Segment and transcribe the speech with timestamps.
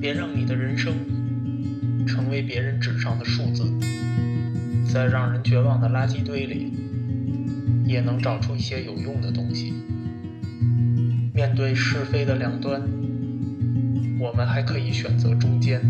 [0.00, 0.94] 别让你的人生
[2.06, 3.64] 成为别人纸上的数字，
[4.90, 6.72] 在让人绝望的垃圾堆里，
[7.84, 9.74] 也能找出一些有用的东西。
[11.34, 12.80] 面对是非的两端，
[14.18, 15.82] 我们还可以选择中间。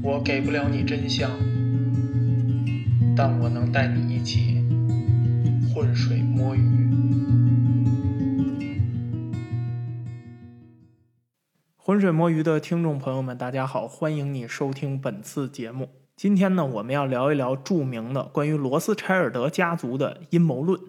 [0.00, 1.30] 我给不了你真相，
[3.16, 4.62] 但我能带你一起
[5.74, 6.22] 浑水
[11.94, 15.90] 浑水摸鱼的听众朋友们，大家好，欢迎你收听本次节目。
[16.16, 20.80] 今天呢，我们要聊一聊著名的关于罗斯柴尔德家族的阴谋论。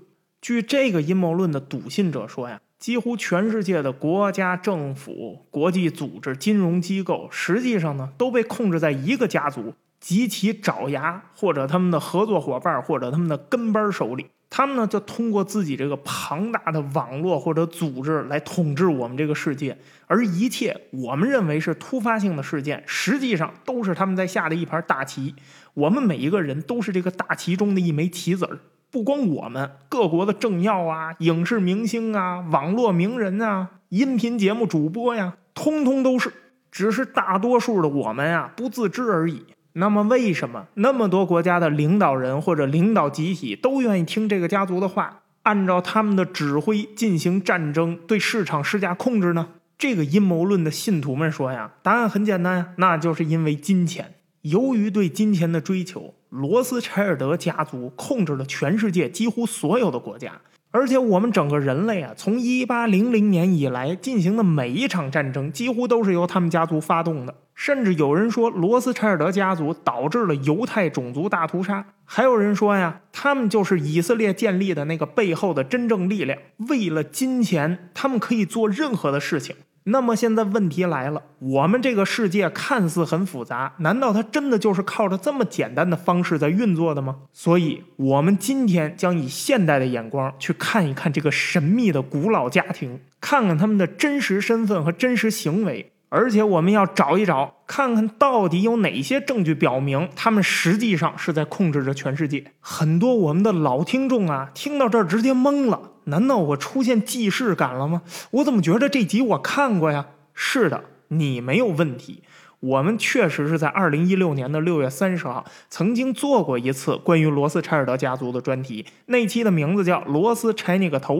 [0.41, 14.25] 据这个阴谋论的笃信者说呀，几乎全世界的国家、政府、国际组织、金融机构，实际上呢，都被控制在一个家族及其爪牙，或者他们的合作伙伴，或者他们的跟班手里。
[14.58, 25.36] 他们呢，就通过自己这个庞大的网络或者组织来统治我们这个世界，而一切我们认为是突发性的事件，实际上都是他们在下的一盘大棋。
[25.73, 36.31] 我们每一个人都是这个大棋中的一枚棋子儿，不光我们，各国的政要啊、影视明星啊、网络名人啊、音频节目主播呀，通通都是，
[36.72, 39.44] 只是大多数的我们啊不自知而已。
[39.78, 49.50] 那么，为什么那么多国家的领导人或者领导集体都愿意听这个家族的话，按照他们的指挥进行战争，对市场施加控制呢？
[49.78, 54.14] 这个阴谋论的信徒们说呀，答案很简单呀，那就是因为金钱。
[54.44, 60.40] 由于对金钱的追求，罗斯柴尔德家族控制了全世界几乎所有的国家。
[60.72, 67.36] 而且我们整个人类啊，从一八零零年以来进行的每一场战争，几乎都是由他们家族发动的。
[67.56, 71.86] 甚至有人说，罗斯柴尔德家族导致了犹太种族大屠杀。
[72.03, 76.38] 还有人说呀，他们就是以色列建立的那个背后的真正力量。
[76.70, 79.56] 为了金钱，他们可以做任何的事情。
[79.88, 87.17] 那么现在问题来了，我们这个世界看似很复杂，难道它真的就是靠着这么简单的方式在运作的吗？
[87.31, 95.91] 所以，我们今天将以现代的眼光去看一看这个神秘的古老家庭，看看他们的真实身份和真实行为。
[96.16, 102.53] 而且我们要找一找，看看到底有哪些证据表明他们实际上是在控制着全世界。
[102.62, 105.92] 很多我们的老听众啊，听到这儿直接懵了。
[106.06, 108.03] 难道我出现既视感了吗？
[108.31, 110.06] 我怎么觉得这集我看过呀？
[110.34, 112.24] 是的，你没有问题。
[112.62, 121.18] 我们确实是在二零一六年的六月三十号曾经做过一次关于罗斯柴尔德家族的专题，那期的名字叫《罗斯柴那个头》。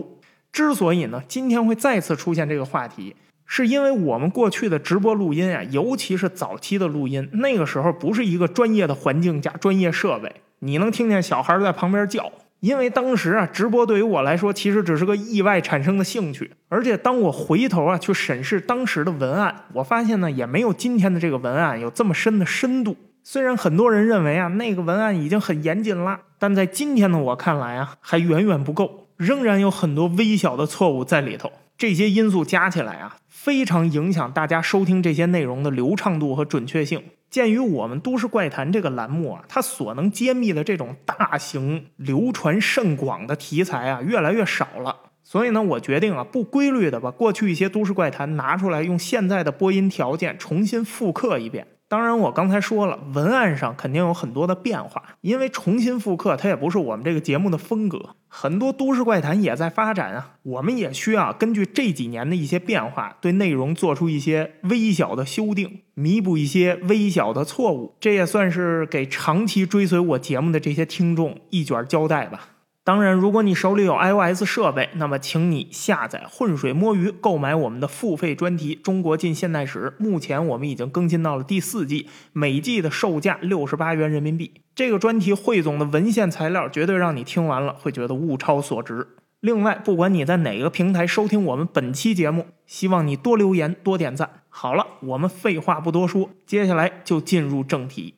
[0.54, 3.14] 之所以呢，今天会再次出现这个话题。
[3.46, 12.32] 是因为我们过去的直播录音啊，尤其是早期的录音，那个时候不是一个专业的环境加专业设备，你能听见小孩在旁边叫。
[12.62, 22.98] 因为当时啊，直播对于我来说其实只是个意外产生的兴趣，而且当我回头啊去审视当时的文案，我发现呢也没有今天的这个文案有这么深的深度。
[23.24, 31.52] 虽然很多人认为啊那个文案已经很严谨了，但在今天的我看来啊还远远不够，仍然有很多微小的错误在里头。
[31.78, 33.18] 这些因素加起来啊。
[33.46, 37.04] 非常影响大家收听这些内容的流畅度和准确性。
[37.30, 51.68] 鉴于我们《都市怪谈》这个栏目啊，它所能揭秘的这种大型、流传甚广的题材啊，越来越少了，所以呢，我决定啊，不规律的把过去一些都市怪谈拿出来，用现在的播音条件重新复刻一遍。
[51.88, 58.16] 当然，我刚才说了，文案上肯定有很多的变化，因为重新复刻它也不是我们这个节目的风格。
[58.28, 67.96] 很多都市怪谈也在发展啊，我们也需要根据这几年的一些变化，对内容做出一些微小的修订，弥补一些微小的错误。
[68.00, 72.50] 这也算是给长期追随我节目的这些听众一卷交代吧。
[72.85, 79.91] 当然，如果你手里有 iOS 设备，那么请你下载浑水摸鱼，购买我们的付费专题《中国近现代史》。
[80.03, 84.51] 目前我们已经更新到了第四季，每季的售价六十八元人民币。
[84.75, 89.07] 这个专题汇总的文献材料，绝对让你听完了会觉得物超所值。
[89.40, 94.29] 另外，不管你在哪个平台收听我们本期节目，希望你多留言、多点赞。
[94.50, 98.14] 好了，我们废话不多说，接下来就进入正题。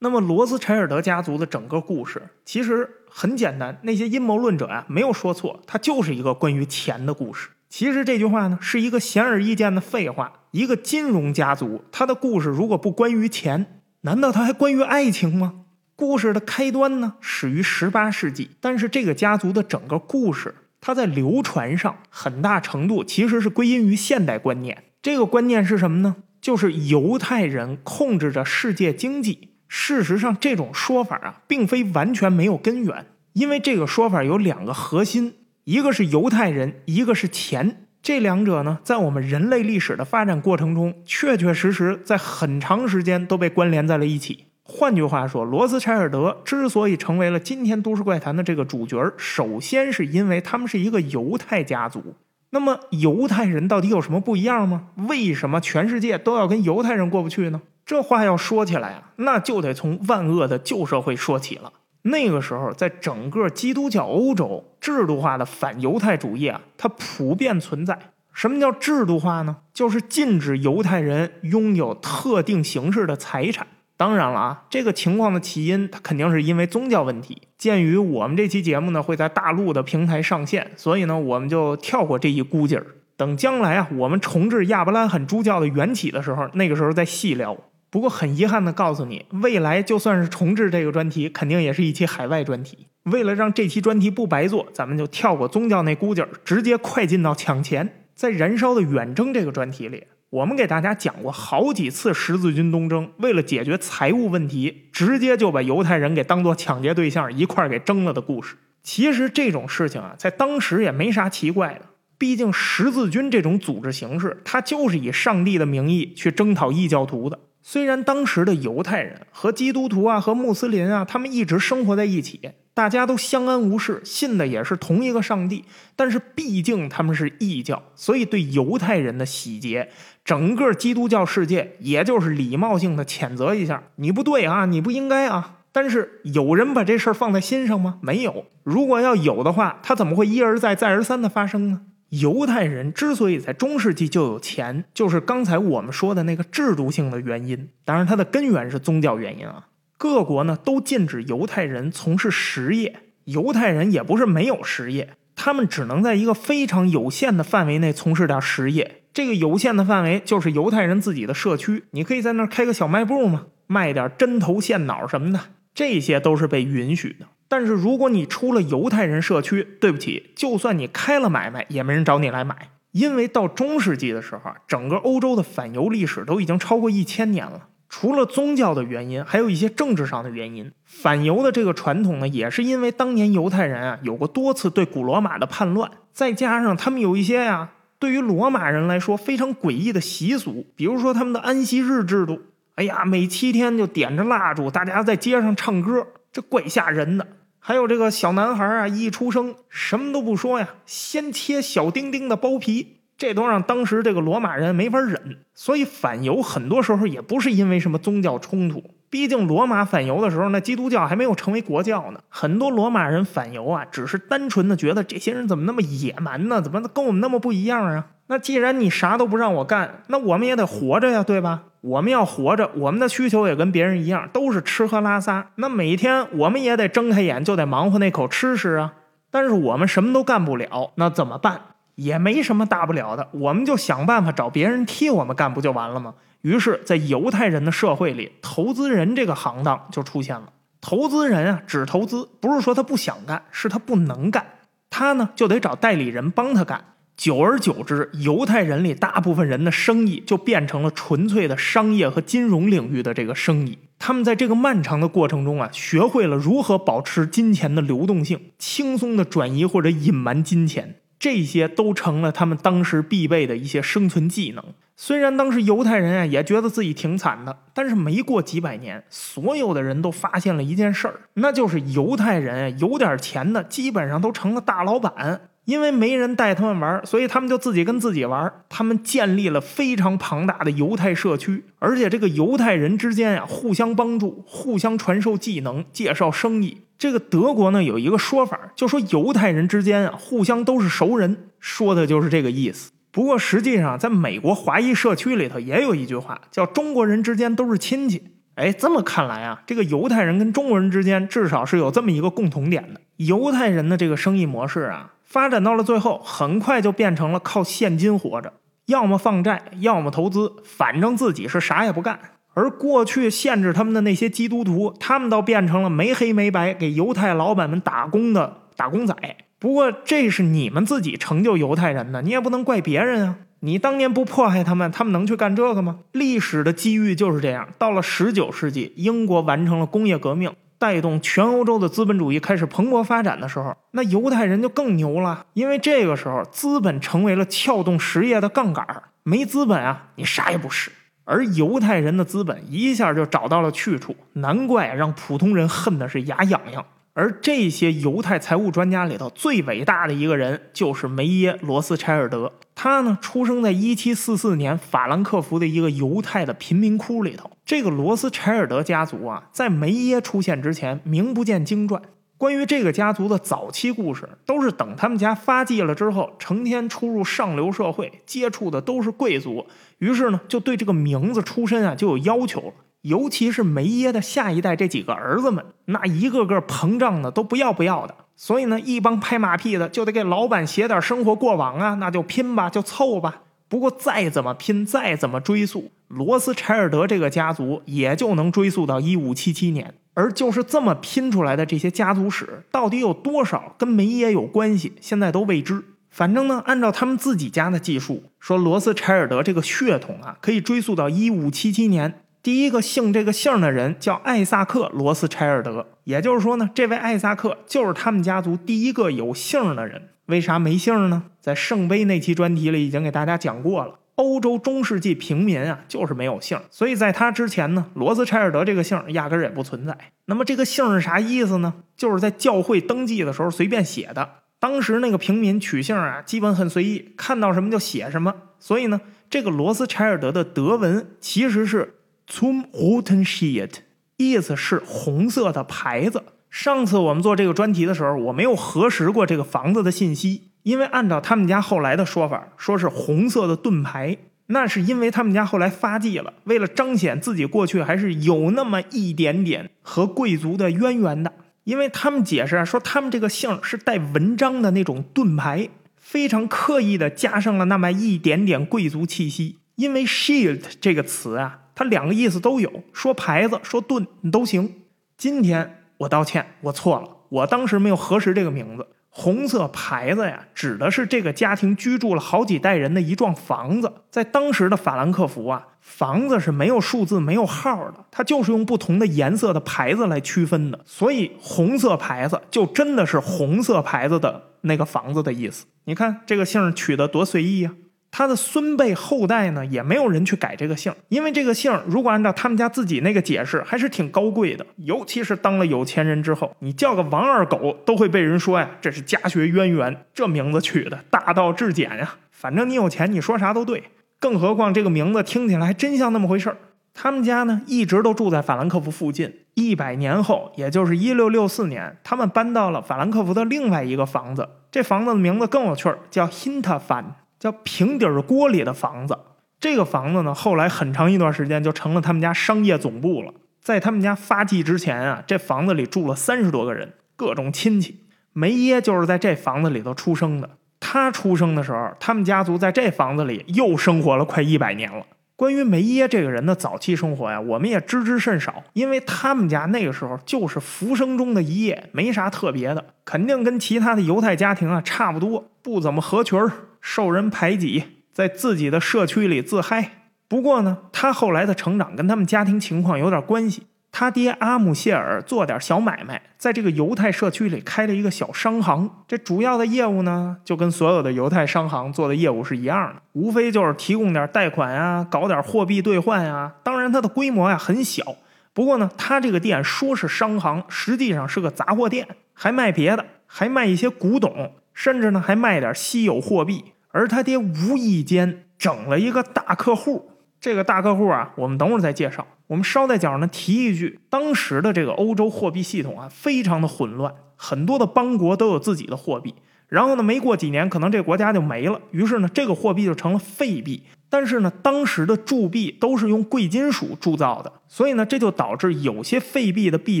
[0.04, 3.80] 那么，罗斯柴尔德家族的整个故事其实很简单。
[3.84, 7.48] 那些阴谋论者呀，没有说错，它就是一个关于钱的故事。
[7.70, 10.40] 其实这句话呢，是一个显而易见的废话。
[10.50, 15.62] 一个金融家族，它的故事如果不关于钱，难道它还关于爱情吗？
[15.96, 24.84] 故事的开端呢，始于十八世纪，但是这个家族的整个故事，它在流传上很大程度其实是归因于现代观念。
[25.00, 26.16] 这个观念是什么呢？
[26.42, 29.53] 就是犹太人控制着世界经济。
[29.76, 35.34] 事实上，这种说法啊，并非完全没有根源，因为这个说法有两个核心，
[35.64, 37.88] 一个是犹太人，一个是钱。
[38.00, 44.44] 这两者呢，在我们人类历史的发展过程中，确确实实在很长时间都被关联在了一起。
[44.62, 52.14] 换句话说，罗斯柴尔德之所以成为了今天都市怪谈的这个主角，首先是因为他们是一个犹太家族。
[52.50, 54.86] 那么，犹太人到底有什么不一样吗？
[55.08, 57.60] 为什么全世界都要跟犹太人过不去呢？
[57.86, 61.72] 这话要说起来啊，那就得从万恶的旧社会说起了。
[62.02, 67.98] 那个时候，在整个基督教欧洲，制度化的反犹太主义啊，它普遍存在。
[68.32, 69.58] 什么叫制度化呢？
[69.72, 73.66] 就是禁止犹太人拥有特定形式的财产。
[73.96, 77.42] 当然了啊，这个情况的起因，它肯定是因为宗教问题。
[77.56, 82.84] 鉴于我们这期节目呢会在大陆的平台上线，所以呢我们就跳过这一估计儿。
[83.16, 87.56] 等将来啊我们重置亚伯拉罕诸教的缘起的时候，那个时候再细聊。
[87.94, 92.88] 不过很遗憾的告诉你，未来就算是重置这个专题，肯定也是一期海外专题。
[93.04, 98.08] 为了让这期专题不白做，咱们就跳过宗教那估计儿，直接快进到抢钱。
[98.16, 100.02] 在燃烧的远征这个专题里。
[100.30, 108.56] 我们给大家讲过好几次十字军东征，为了解决财务问题，直接就把犹太人给当做抢劫对象一块儿给征了的故事。
[108.82, 111.82] 其实这种事情啊，在当时也没啥奇怪的，
[112.18, 117.38] 毕竟十字军这种组织形式，它就是以上帝的名义去征讨异教徒的。
[117.66, 122.38] 虽然当时的犹太人和基督徒啊和穆斯林啊，他们一直生活在一起。
[122.74, 125.64] 大家都相安无事，信的也是同一个上帝，
[125.96, 129.88] 但是毕竟他们是异教，所以对犹太人的洗劫，
[130.24, 135.60] 整个基督教世界也就是礼貌性的谴责一下，你不对啊，你不应该啊。
[135.72, 137.98] 但是有人把这事儿放在心上吗？
[138.02, 138.44] 没有。
[138.62, 141.80] 如果要有的话，他怎么会一而再、再而三的发生呢？
[142.10, 149.66] 犹太人之所以在中世纪就有钱，就是刚才我们说的那个制度性的原因，当然它的根源是宗教原因啊。
[149.96, 159.02] 各国呢都禁止犹太人从事实业，犹太人也不是没有实业，他们只能在一个非常有限的范围内从事点实业。
[159.12, 165.40] 这个有限的范围就是犹太人自己的社区，你可以在那儿开个小卖部嘛，卖点针头线脑什么的，
[165.72, 167.26] 这些都是被允许的。
[167.56, 177.68] 但是如果你出了犹太人社区，对不起，就算你开了买卖，也没人找你来买，因为到中世纪的时候，整个欧洲的反犹历史都已经超过一千年了。
[177.88, 180.72] 除了宗教的原因，还有一些政治上的原因。
[180.84, 187.70] 反犹的这个传统呢，也是因为当年犹太人啊有过多次对古罗马的叛乱，再加上他们有一些呀
[188.00, 192.40] 对于罗马人来说非常诡异的习俗，比如说他们的安息日制度。
[192.74, 197.24] 哎呀，每七天就点着蜡烛，大家在街上唱歌，这怪吓人的。
[197.66, 202.98] 还有这个小男孩啊，一出生什么都不说呀，先切小丁丁的包皮。
[203.16, 208.84] 这都让当时这个罗马人没法忍，所以反犹很多时候也不是因为什么宗教冲突。
[209.08, 212.20] 毕竟罗马反犹的时候，那基督教还没有成为国教呢。
[212.28, 216.60] 很多罗马人反犹啊，只是单纯的觉得这些人怎么那么野蛮呢？
[216.60, 218.08] 怎么跟我们那么不一样啊？
[218.26, 221.62] 那既然你啥都不让我干，那我们也得活着呀，对吧？
[221.84, 225.50] 我们要活着，我们的需求也跟别人一样，都是吃喝拉撒。
[225.56, 228.94] 那每天我们也得睁开眼就得忙活那口吃食啊。
[229.30, 231.60] 但是我们什么都干不了，那怎么办？
[231.96, 236.14] 也没什么大不了的，我们就想办法找别人替我们干，不就完了吗？
[236.40, 240.48] 于是，在犹太人的社会里，投资人这个行当就出现了。
[240.80, 244.46] 投资人啊，只投资，不是说他不想干，是他不能干。
[244.88, 246.82] 他呢，就得找代理人帮他干。
[247.16, 253.78] 久而久之，犹太人里大部分人的生意就变成了纯粹的商业和金融领域的这个生意。
[253.98, 260.96] 他们在这个漫长的过程中啊，学会了如何保持金钱的流动性，轻松的转移或者隐瞒金钱。
[261.16, 264.62] 这些都成了他们当时必备的一些生存技能。
[264.96, 275.48] 虽然当时犹太人啊也觉得自己挺惨的，但是没过几百年，所有的人都发现了一件事儿，那就是犹太人有点钱的基本上都成了大老板。
[275.64, 278.52] 因为没人带他们玩，所以他们就自己跟自己玩。
[278.68, 286.82] 他们建立了非常庞大的犹太社区，而且这个犹太人之间呀互相帮助，互相传授技能，介绍生意。
[286.96, 292.90] 这个德国呢有一个说法，就说犹太人之间啊互相都是熟人，说的就是这个意思。
[293.10, 298.22] 不过实际上，在美国华裔社区里头也有一句话，叫中国人之间都是亲戚。
[298.56, 303.00] 哎，这么看来啊，这个犹太人跟中国人之间至少是有这么一个共同点的。
[303.16, 308.52] 犹太人的这个生意模式啊，发展到了最后，很快就变成了靠现金活着，
[308.86, 312.18] 要么放债，要么投资，反正自己是啥也不干。
[312.54, 319.14] 而过去限制他们的那些基督徒，他们倒变成了没黑没白给犹太老板们打工的打工仔。
[319.58, 323.36] 不过这是你们自己成就犹太人的，你也不能怪别人啊。
[323.60, 326.00] 你当年不迫害他们，他们能去干这个吗？
[326.12, 327.66] 历史的机遇就是这样。
[327.78, 340.90] 到了十九世纪，英国完成了工业革命，带动全欧洲的资本主义开始蓬勃发展的时候，那犹太人就更牛了，因为这个时候资本成为了撬动实业的杠杆儿，没资本啊，你啥也不是。
[341.26, 346.84] 而犹太人的资本一下就找到了去处，难怪让普通人恨的是牙痒痒。
[347.14, 352.52] 而这些犹太财务专家里头最伟大的一个人，就是梅耶·罗斯柴尔德。
[352.74, 357.48] 他呢，出生在1744年法兰克福的一个犹太的贫民窟里头。
[357.64, 362.02] 这个罗斯柴尔德家族啊，在梅耶出现之前，名不见经传。
[362.36, 369.64] 关于这个家族的早期故事，都是等他们家发迹了之后，成天出入上流社会，接触的都是贵族，
[369.98, 372.74] 于是呢，就对这个名字出身啊就有要求了。
[373.04, 378.14] 尤其是梅耶的下一代这几个儿子们，那一个个膨胀的都不要不要的。
[378.34, 383.42] 所以呢，一帮拍马屁的就得给老板写点生活过往啊，那就拼吧，就凑吧。
[383.68, 389.94] 不过再怎么拼，再怎么追溯，罗斯柴尔德这个家族也就能追溯到一五七七年。
[390.14, 395.84] 而就是这么拼出来的这些家族史，到底有多少跟梅耶有关系，现在都未知。
[396.08, 402.22] 反正呢，按照他们自己家的技术，说罗斯柴尔德这个血统啊，可以追溯到一五七七年。
[402.44, 410.10] 第一个姓这个姓的人叫艾萨克·罗斯柴尔德，也就是说呢，这位艾萨克就是他们家族第一个有姓的人。
[410.26, 411.22] 为啥没姓呢？
[411.40, 413.98] 在圣杯那期专题里已经给大家讲过了。
[414.16, 419.96] 欧洲中世纪平民啊，就是没有姓，所以在他之前呢，罗斯柴尔德这个姓压根儿也不存在。
[420.26, 421.72] 那么这个姓是啥意思呢？
[421.96, 424.28] 就是在教会登记的时候随便写的。
[424.60, 428.34] 当时那个平民取姓啊，基本很随意，看到什么就写什么。
[428.58, 431.94] 所以呢，这个罗斯柴尔德的德文其实是。
[432.28, 433.72] Zum roten Schild，
[434.16, 436.22] 意思是红色的牌子。
[436.50, 444.16] 上次我们做这个专题的时候，我没有核实过这个房子的信息，因为按照他们家后来的说法，说是红色的盾牌。
[444.46, 451.32] 那是因为他们家后来发迹了，为了彰显自己过去还是有那么一点点和贵族的渊源的。
[451.64, 459.58] 因为他们解释啊说，他们这个姓是带文章的那种盾牌，非常刻意的加上了那么一点点贵族气息。
[459.76, 461.60] 因为 Shield 这个词啊。
[461.74, 464.82] 它两个意思都有，说牌子说盾都行。
[465.16, 468.86] 今天我道歉，我错了，我当时没有核实这个名字。
[469.16, 473.92] 红色牌子呀，指的是这个家庭居住了好几代人的一幢房子。
[474.10, 480.80] 在当时的法兰克福啊，房子是没有数字、没有号的，它就是用不同的颜色的牌子来区分的。
[480.84, 485.64] 所以红色牌子就真的是红色牌子的那个房子的意思。
[485.84, 487.70] 你看这个姓取得多随意呀！
[488.16, 494.64] 他的孙辈后代呢，也没有人去改这个姓，因为这个姓如果按照他们家自己那个解释，还是挺高贵的。
[494.76, 502.14] 尤其是当了有钱人之后，你叫个王二狗，都会被人说呀，这是家学渊源，这名字取的大道至简呀。
[502.30, 503.82] 反正你有钱，你说啥都对。
[504.20, 506.56] 更何况这个名字听起来还真像那么回事儿。
[506.94, 509.40] 他们家呢，一直都住在法兰克福附近。
[509.54, 514.48] 一百年后，也就是一六六四年，他们搬到了法兰克福的另外一个房子。
[514.70, 517.06] 这房子的名字更有趣儿，叫 Hinterfan。
[517.44, 519.18] 叫平底儿锅里的房子，
[519.60, 523.34] 这个房子呢，后来很长一段时间就成了他们家商业总部了。
[523.60, 528.00] 在他们家发迹之前啊，这房子里住了三十多个人，各种亲戚。
[528.32, 530.48] 梅耶就是在这房子里头出生的。
[530.80, 535.04] 他出生的时候，他们家族在这房子里又生活了快一百年了。
[535.36, 546.50] 关于梅耶这个人的早期生活呀，我们也知之甚少，因为他们家那个时候就是浮生中的一夜，没啥特别的，肯定跟其他的犹太家庭啊差不多，不怎么合群儿。
[546.86, 549.90] 受人排挤，在自己的社区里自嗨。
[550.28, 553.66] 不过呢，他后来的成长跟他们家庭情况有点关系。
[553.90, 558.90] 他爹阿姆谢尔做点小买卖，在这个犹太社区里开了一个小商行。
[559.08, 566.52] 这主要的业务呢，就跟所有的犹太商行做的业务是一样的，无非就是提供点贷款呀，搞点货币兑换呀。
[566.62, 568.04] 当然，它的规模呀很小。
[568.52, 576.73] 不过呢，他这个店说是商行，实际上是个杂货店，还卖别的，还卖一些古董，甚至呢还卖点稀有货币。
[576.94, 582.24] 而他爹无意间整了一个大客户，这个大客户啊，我们等会儿再介绍。
[582.46, 589.34] 我们捎带脚呢提一句，当时的这个欧洲货币系统啊，非常的混乱，很多的邦国都有自己的货币。
[589.66, 593.82] 然后呢，没过几年，可能这国家就没了，于是呢，这个货币就成了废币。
[594.08, 600.00] 但是呢，当时的铸币都是用贵金属铸造的，所以呢，这就导致有些废币的币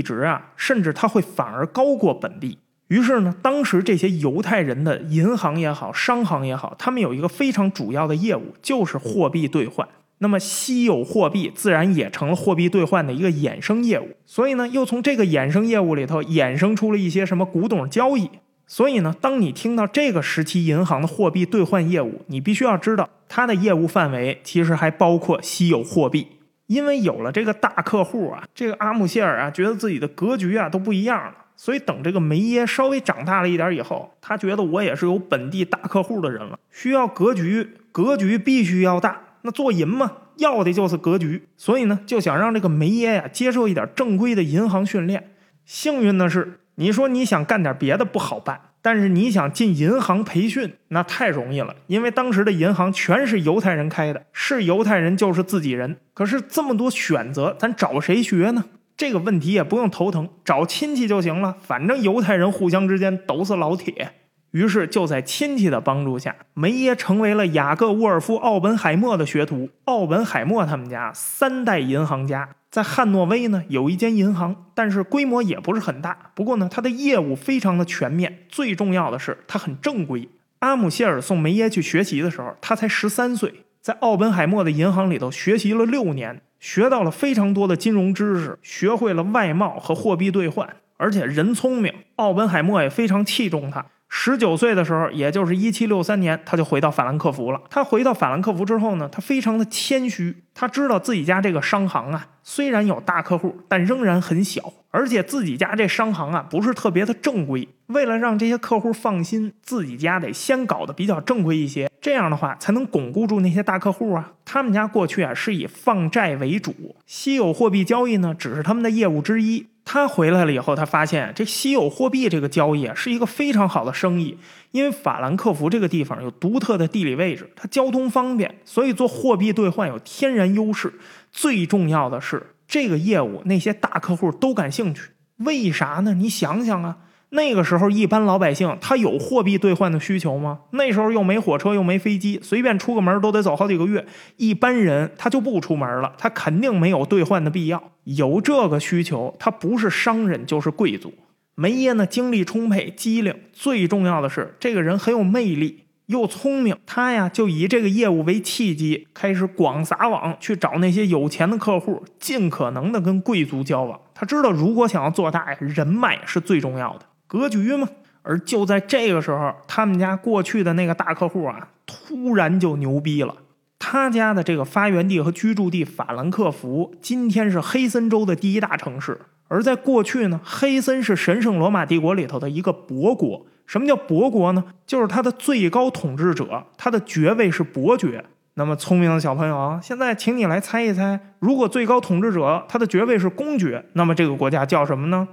[0.00, 2.58] 值啊，甚至它会反而高过本币。
[2.88, 9.88] 于是呢，当时这些犹太人的银行也好，商行也好，他们有一个非常主要的业务，就是货币兑换。
[10.18, 14.08] 那么稀有货币自然也成了货币兑换的一个衍生业务。
[14.24, 18.30] 所以呢，又从这个衍生业务里头衍生出了一些什么古董交易。
[18.66, 26.28] 所以呢，当你听到这个时期银行的货币兑换业务，你必须要知道它的业务范围其实还包括稀有货币。
[26.66, 31.34] 因为有了这个大客户啊，这个阿姆谢尔啊，觉得自己的格局啊都不一样了。
[31.56, 39.20] 所以等这个梅耶稍微长大了一点以后，他觉得我也是有本地大客户的人了，需要格局，格局必须要大。
[39.42, 41.46] 那做银嘛，要的就是格局。
[41.56, 45.30] 所以呢，就想让这个梅耶呀接受一点正规的银行训练。
[45.64, 48.60] 幸运的是，你说你想干点别的不好办。
[48.82, 55.96] 但是你想进银行培训，那太容易了，因为当时的银行全是犹太人开的，是犹太人就是自己人。
[56.12, 58.62] 可是这么多选择，咱找谁学呢？
[58.96, 64.12] 这个问题也不用头疼，找亲戚就行了，反正犹太人互相之间都是老铁。
[64.52, 69.68] 于是就在亲戚的帮助下，梅耶成为了雅各·沃尔夫·奥本海默的学徒。
[69.86, 72.50] 奥本海默他们家三代银行家。
[72.70, 76.30] 在汉诺威呢，有一间银行，但是规模也不是很大。
[76.34, 80.28] 不过呢，它的业务非常的全面，最重要的是它很正规。
[80.60, 93.84] 阿姆谢尔送梅耶去学习的时候，他才十三岁，在奥本海默的银行里头学习了六年，学到了非常多的金融知识，学会了外贸和货币兑换，而且人聪明，奥本海默也非常器重他。
[94.16, 97.60] 十九岁的时候，也就是一七六三年，他就回到法兰克福了。
[97.68, 107.68] 他回到法兰克福之后呢，他非常的谦虚，他知道自己家这个商行啊，虽然有大客户，但仍然很小，而且自己家这商行啊不是特别的正规。
[107.88, 114.30] 为了让这些客户放心，自己家得先搞得比较正规一些，这样的话才能巩固住那些大客户啊。
[114.44, 116.72] 他们家过去啊是以放债为主，
[117.04, 119.66] 稀有货币交易呢只是他们的业务之一。
[119.84, 124.38] 他回来了以后，他发现这稀有货币这个交易是一个非常好的生意，
[124.70, 130.94] 因为法兰克福这个地方有独特的地理位置，它交通方便，所以做货币兑换有天然优势。
[131.30, 136.14] 最重要的是，这个业务那些大客户都感兴趣，为啥呢？
[136.14, 136.96] 你想想啊。
[137.34, 140.60] 那个时候，一般老百姓他有货币兑换的需求吗？
[140.70, 144.06] 那时候又没火车，又没飞机，随便出个门都得走好几个月。
[144.36, 147.90] 一般人他就不出门了，他肯定没有兑换的必要。
[148.04, 151.12] 有这个需求，他不是商人就是贵族。
[151.56, 156.76] 梅耶呢，精力充沛，机灵，最重要的是这个人很有魅力，又聪明。
[156.86, 164.00] 他呀，就以这个业务为契机，开始广撒网去找那些有钱的客户，尽可能的跟贵族交往。
[164.14, 167.06] 他知道，如果想要做大呀，人脉是最重要的。
[167.34, 167.88] 格局嘛，
[168.22, 173.34] 而就在这个时候，他们家过去的那个大客户啊，突然就牛逼了。
[173.80, 179.20] 他家的这个发源地和居住地法兰克福，今天是黑森州的第一大城市。
[179.48, 183.44] 而在过去呢，黑森是神圣罗马帝国里头的一个伯国。
[183.66, 184.64] 什么叫伯国呢？
[184.86, 188.24] 就是他的最高统治者，他的爵位是伯爵。
[188.54, 195.26] 那么聪明的小朋友啊，现在请你来猜一猜，如果最高统治者他的爵位是公爵，那么这个国家叫什么呢？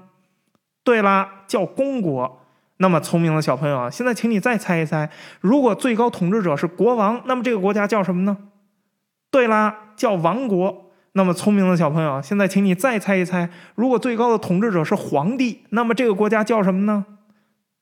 [0.83, 2.39] 对啦，叫公国。
[2.77, 8.37] 那么聪明的小朋友啊，现在请你再猜一猜，如果最高统治者是国王，那么这个国家叫什么呢？
[9.29, 10.91] 对啦，叫王国。
[11.13, 17.05] 那么聪明的小朋友，现在请你再猜一猜，如果最高的统治者是皇帝，那么这个国家叫什么呢？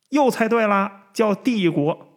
[0.09, 2.07] 又猜对啦，叫帝国。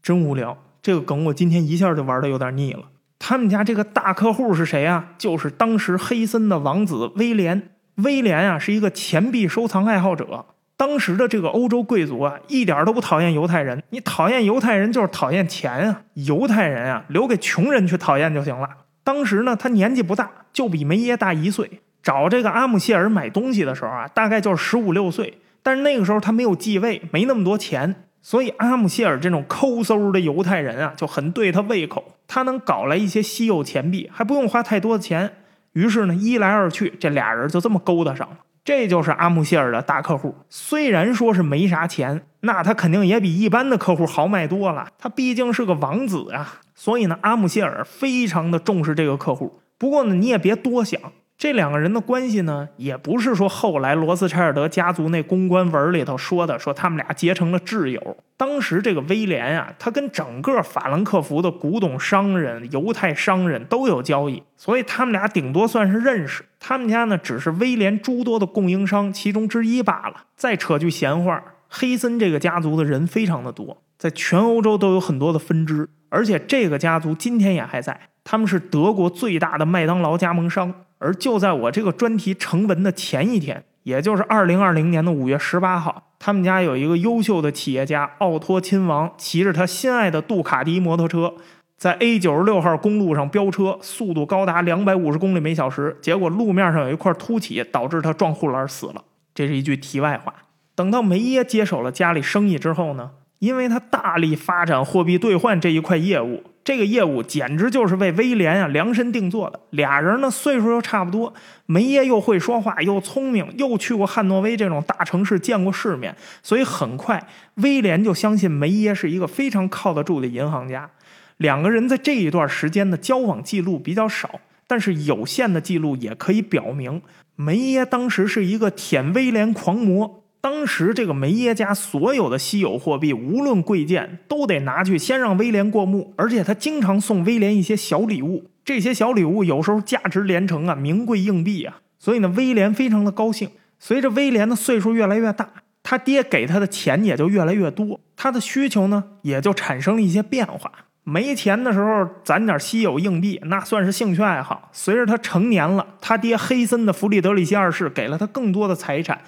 [0.00, 2.84] 真无聊，这个梗我今天一下就玩的有点腻了。
[3.18, 5.10] 他们家这个大客户是谁啊？
[5.18, 7.73] 就是当时黑森的王子威廉。
[7.96, 10.46] 威廉啊，是一个钱币收藏爱好者。
[10.76, 13.80] 当时的这个欧洲贵族啊，一点都不讨厌犹太人。
[13.90, 16.02] 你讨厌犹太人，就是讨厌钱啊。
[16.14, 18.68] 犹太人啊，留给穷人去讨厌就行了。
[19.04, 21.80] 当时呢，他年纪不大，就比梅耶大一岁。
[22.02, 25.38] 找这个阿姆谢尔买东西的时候啊，大概就是十五六岁。
[25.62, 32.16] 但是那个时候他没有继位，没那么多钱，所以阿姆谢尔这种抠搜的犹太人啊，就很对他胃口。
[32.26, 35.30] 他能搞来一些稀有钱币，还不用花太多的钱。
[35.74, 38.38] 于是呢，一来二去，这俩人就这么勾搭上了。
[38.64, 40.34] 这就是阿姆谢尔的大客户。
[40.48, 44.88] 虽然说是没啥钱，那他肯定也比一般的客户豪迈多了。
[44.98, 49.60] 他毕竟是个王子啊，所以呢，阿姆谢尔非常的重视这个客户。
[49.76, 50.98] 不过呢，你也别多想。
[51.36, 58.16] 这两个人的关系呢，也不是说后来罗斯柴尔德家族那公关文里头说的，说他们俩结成了挚友。
[58.36, 66.44] 当时这个威廉啊，他跟整个法兰克福的古董商人、犹太商人都有交易，所以他们俩顶多算是认识。
[66.60, 70.24] 他们家呢，只是威廉诸多的供应商其中之一罢了。
[70.36, 78.00] 再扯句闲话，黑森这个家族的人非常的多，在全欧洲都有很多的分支，而且这个家族今天也还在。
[78.22, 80.72] 他们是德国最大的麦当劳加盟商。
[81.04, 91.34] 而就在我这个专题成文的前一天，也就是二零二零年的五月十八号，他们家有一个优秀的企业家奥托亲王，骑着他心爱的杜卡迪摩托车，
[91.76, 99.04] 在 A 九十六号公路上飙车，速度高达两百五十公里每小时，结果路面上有一块凸起，导致他撞护栏死了。
[99.34, 100.32] 这是一句题外话。
[100.74, 106.42] 等到梅耶接手了家里生意之后呢，因为他大力发展货币兑换这一块业务。
[106.64, 109.60] 这个业务简直就是为威廉啊量身定做的。
[109.70, 111.32] 俩人呢岁数又差不多，
[111.66, 117.22] 梅耶又会说话，又聪明，又去过汉诺威这种大城市见过世面，所以很快
[117.56, 120.90] 威廉就相信梅耶是一个非常靠得住的银行家。
[121.36, 127.02] 两个人在这一段时间的交往记录比较少，但是有限的记录也可以表明，
[127.36, 130.23] 梅耶当时是一个舔威廉狂魔。
[130.44, 141.78] 当时这个梅耶家所有的稀有货币，无论贵贱，都得拿去先让威廉过目，而且他经常送威廉一些小礼物，这些小礼物有时候价值连城啊，名贵硬币啊。
[141.98, 143.48] 所以呢，威廉非常的高兴。
[143.78, 145.48] 随着威廉的岁数越来越大，
[145.82, 150.70] 他爹给他的钱也就越来越多，他的需求呢也就产生了一些变化。
[151.04, 154.68] 没钱的时候攒点稀有硬币，那算是兴趣爱好。
[154.72, 159.22] 随着他成年了，他爹黑森的弗里德里希二世给了他更多的财产。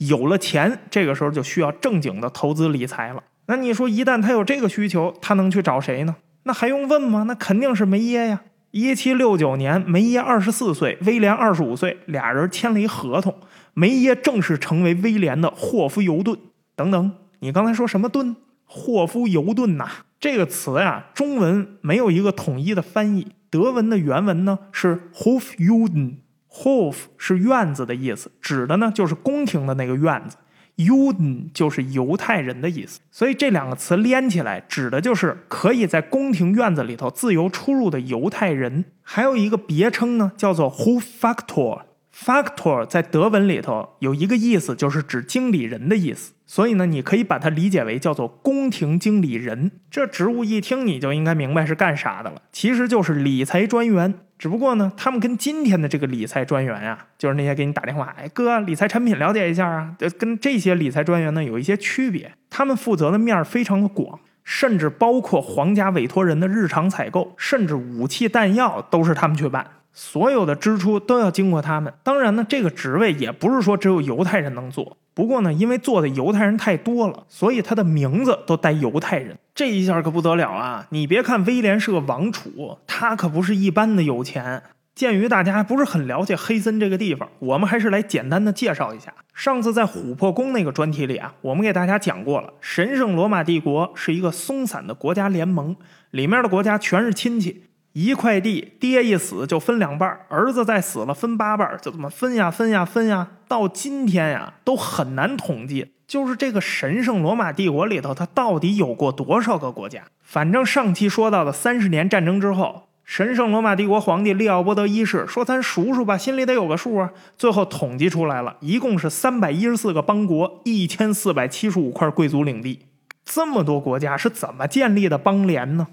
[0.00, 3.22] 有了钱，这个时候就需要正经的投资理财了。
[3.46, 6.16] 那你说，一旦他有这个需求，他能去找谁呢？
[6.44, 7.24] 那还用问吗？
[7.26, 8.40] 那肯定是梅耶呀。
[8.70, 13.34] 一七六九年，梅耶二十四岁，威廉二十五岁，俩人签了一合同，
[13.74, 16.38] 梅耶正式成为威廉的霍夫尤顿。
[16.74, 18.36] 等等，你刚才说什么顿？
[18.64, 19.88] 霍夫尤顿呐？
[20.18, 26.14] 这个词呀，中文没有一个统一的翻译，德文的原文呢是 Hofjuden。
[26.52, 30.36] Hof 是院子的意思，指的呢就是宫廷的那个院子。
[30.76, 38.86] Uden 就是犹太人的意思，所以这两个词连起来，指的就是可以在宫廷院子里头自由出入的犹太人。
[39.02, 41.82] 还有一个别称呢，叫做 Hoffactor。
[42.12, 46.32] Factor 在德文里头有一个意思，就是指经理人的意思。
[46.50, 49.70] 所以呢，你可以把它理解为叫做宫廷经理人。
[49.88, 54.12] 这职务一听你就应该明白是干啥的了，其实就是理财专员。
[54.36, 62.32] 只不过呢，他们跟今天的这个理财专员呀，就是那些给你打电话，哎哥，理财产品了解一下啊，跟这些理财专员呢有一些区别。
[62.50, 69.64] 他们负责的面儿非常的广，甚至包括皇家委托人的日常采购，甚至武器弹药都是他们去办。
[69.92, 71.92] 所有的支出都要经过他们。
[72.02, 74.96] 当然呢，这个职位也不是说只有犹太人能做。
[75.12, 79.36] 不过呢，因为做的犹太人太多了，所以他的名字都带犹太人。
[79.54, 80.86] 这一下可不得了啊！
[80.90, 84.62] 你别看威廉是个王储，他可不是一般的有钱。
[84.94, 89.12] 鉴于大家不是很了解黑森这个地方，我们还是来简单的介绍一下。
[89.34, 95.76] 上次在琥珀宫那个专题里啊，我们给大家讲过了，神圣罗马帝国是一个松散的国家联盟，
[96.10, 97.64] 里面的国家全是亲戚。
[97.92, 110.04] 一块地，爹一死就分两半儿子再死了分八半儿，就这么分呀分呀分呀，到今天呀都很难统计，就是这个神圣罗马帝国里头，它到底有过多少个国家？
[110.22, 122.86] 反正上期说到的三十年战争之后，神圣罗马帝国皇帝利奥波德一世说：“咱数数吧，心里得有个数啊。”最后统计出来了，一共是三百一十四个邦国，一千四百七十五块贵族领地。
[123.24, 125.88] 这么多国家是怎么建立的邦联呢？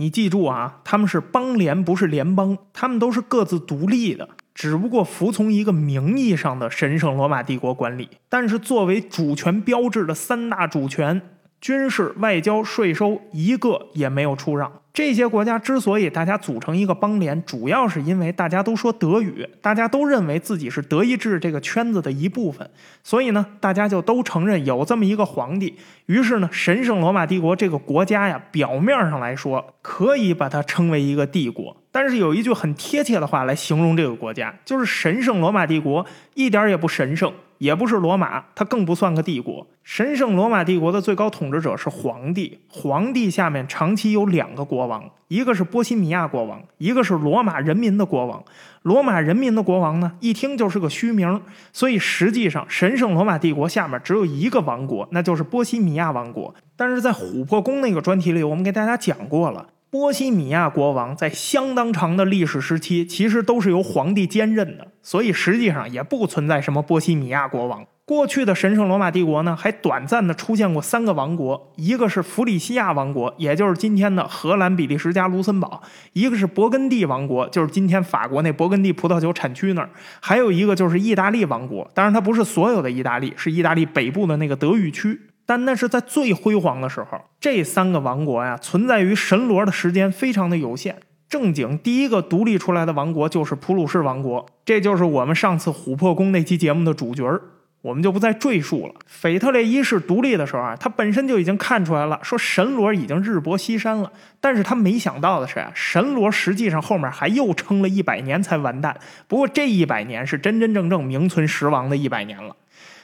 [0.00, 8.08] 你记住啊，他们是邦联，不是联邦，他们都是各自独立的，只不过服从一个名义上的神圣罗马帝国管理。
[8.26, 11.20] 但是作为主权标志的三大主权——
[11.60, 14.72] 军事、外交、税收，一个也没有出让。
[14.92, 22.68] 这些国家之所以大家组成一个邦联，主要是因为大家都说德语，大家都认为自己是德意志这个圈子的一部分，
[23.04, 25.76] 所以呢，大家就都承认有这么一个皇帝。
[26.06, 37.32] 于是呢，神圣罗马帝国这个国家呀，表面上来说可以把它称为一个帝国，但是有一句很贴切的话来形容这个国家，就是神圣罗马帝国一点也不神圣。
[37.60, 39.66] 也不是罗马，它更不算个帝国。
[39.84, 48.42] 神圣罗马帝国的最高统治者是皇帝，皇帝下面长期有两个国国王，一个是波西米亚国王，一个是罗马人民的国王。
[48.80, 56.54] 罗马人民的国王呢，一听就是个虚名，所以实际上神圣罗马帝国下面只有一个王国，那就是波西米亚王国。
[56.76, 59.66] 但是在琥珀宫那个专题里，我们给大家讲过了。
[59.90, 67.84] 波西米亚国王在相当长的历史时期，其实都是由皇帝兼任的，所以实际上也不存在什么波西米亚国王。
[68.10, 75.80] 过去的神圣罗马帝国呢，还短暂的出现过三个王国，一个是弗里西亚王国，也就是今天的荷兰、比利时加卢森堡；
[76.12, 79.88] 一个是勃艮第王国，就是今天法国那勃艮第葡萄酒产区那儿；
[80.20, 85.20] 还有一个就是意大利王国，当然它不是所有的意大利，是意大利北部的那个德语区。
[85.46, 90.96] 但那是在最辉煌的时候，这三个王国呀，存在于神罗的时间非常的有限。
[91.28, 97.40] 正经第一个独立出来的王国就是普鲁士王国，这就是我们上次琥珀宫那期节目的主角儿，
[97.82, 98.94] 我们就不再赘述了。
[99.06, 104.12] 腓特烈一世独立的时候啊，他本身就已经看出来了，说神罗已经日薄西山了。
[104.40, 108.96] 但是他没想到的是啊，神罗实际上后面还又撑了一百年才完蛋。
[109.26, 112.54] 不过这一百年是真真正正名存实亡的一百年了。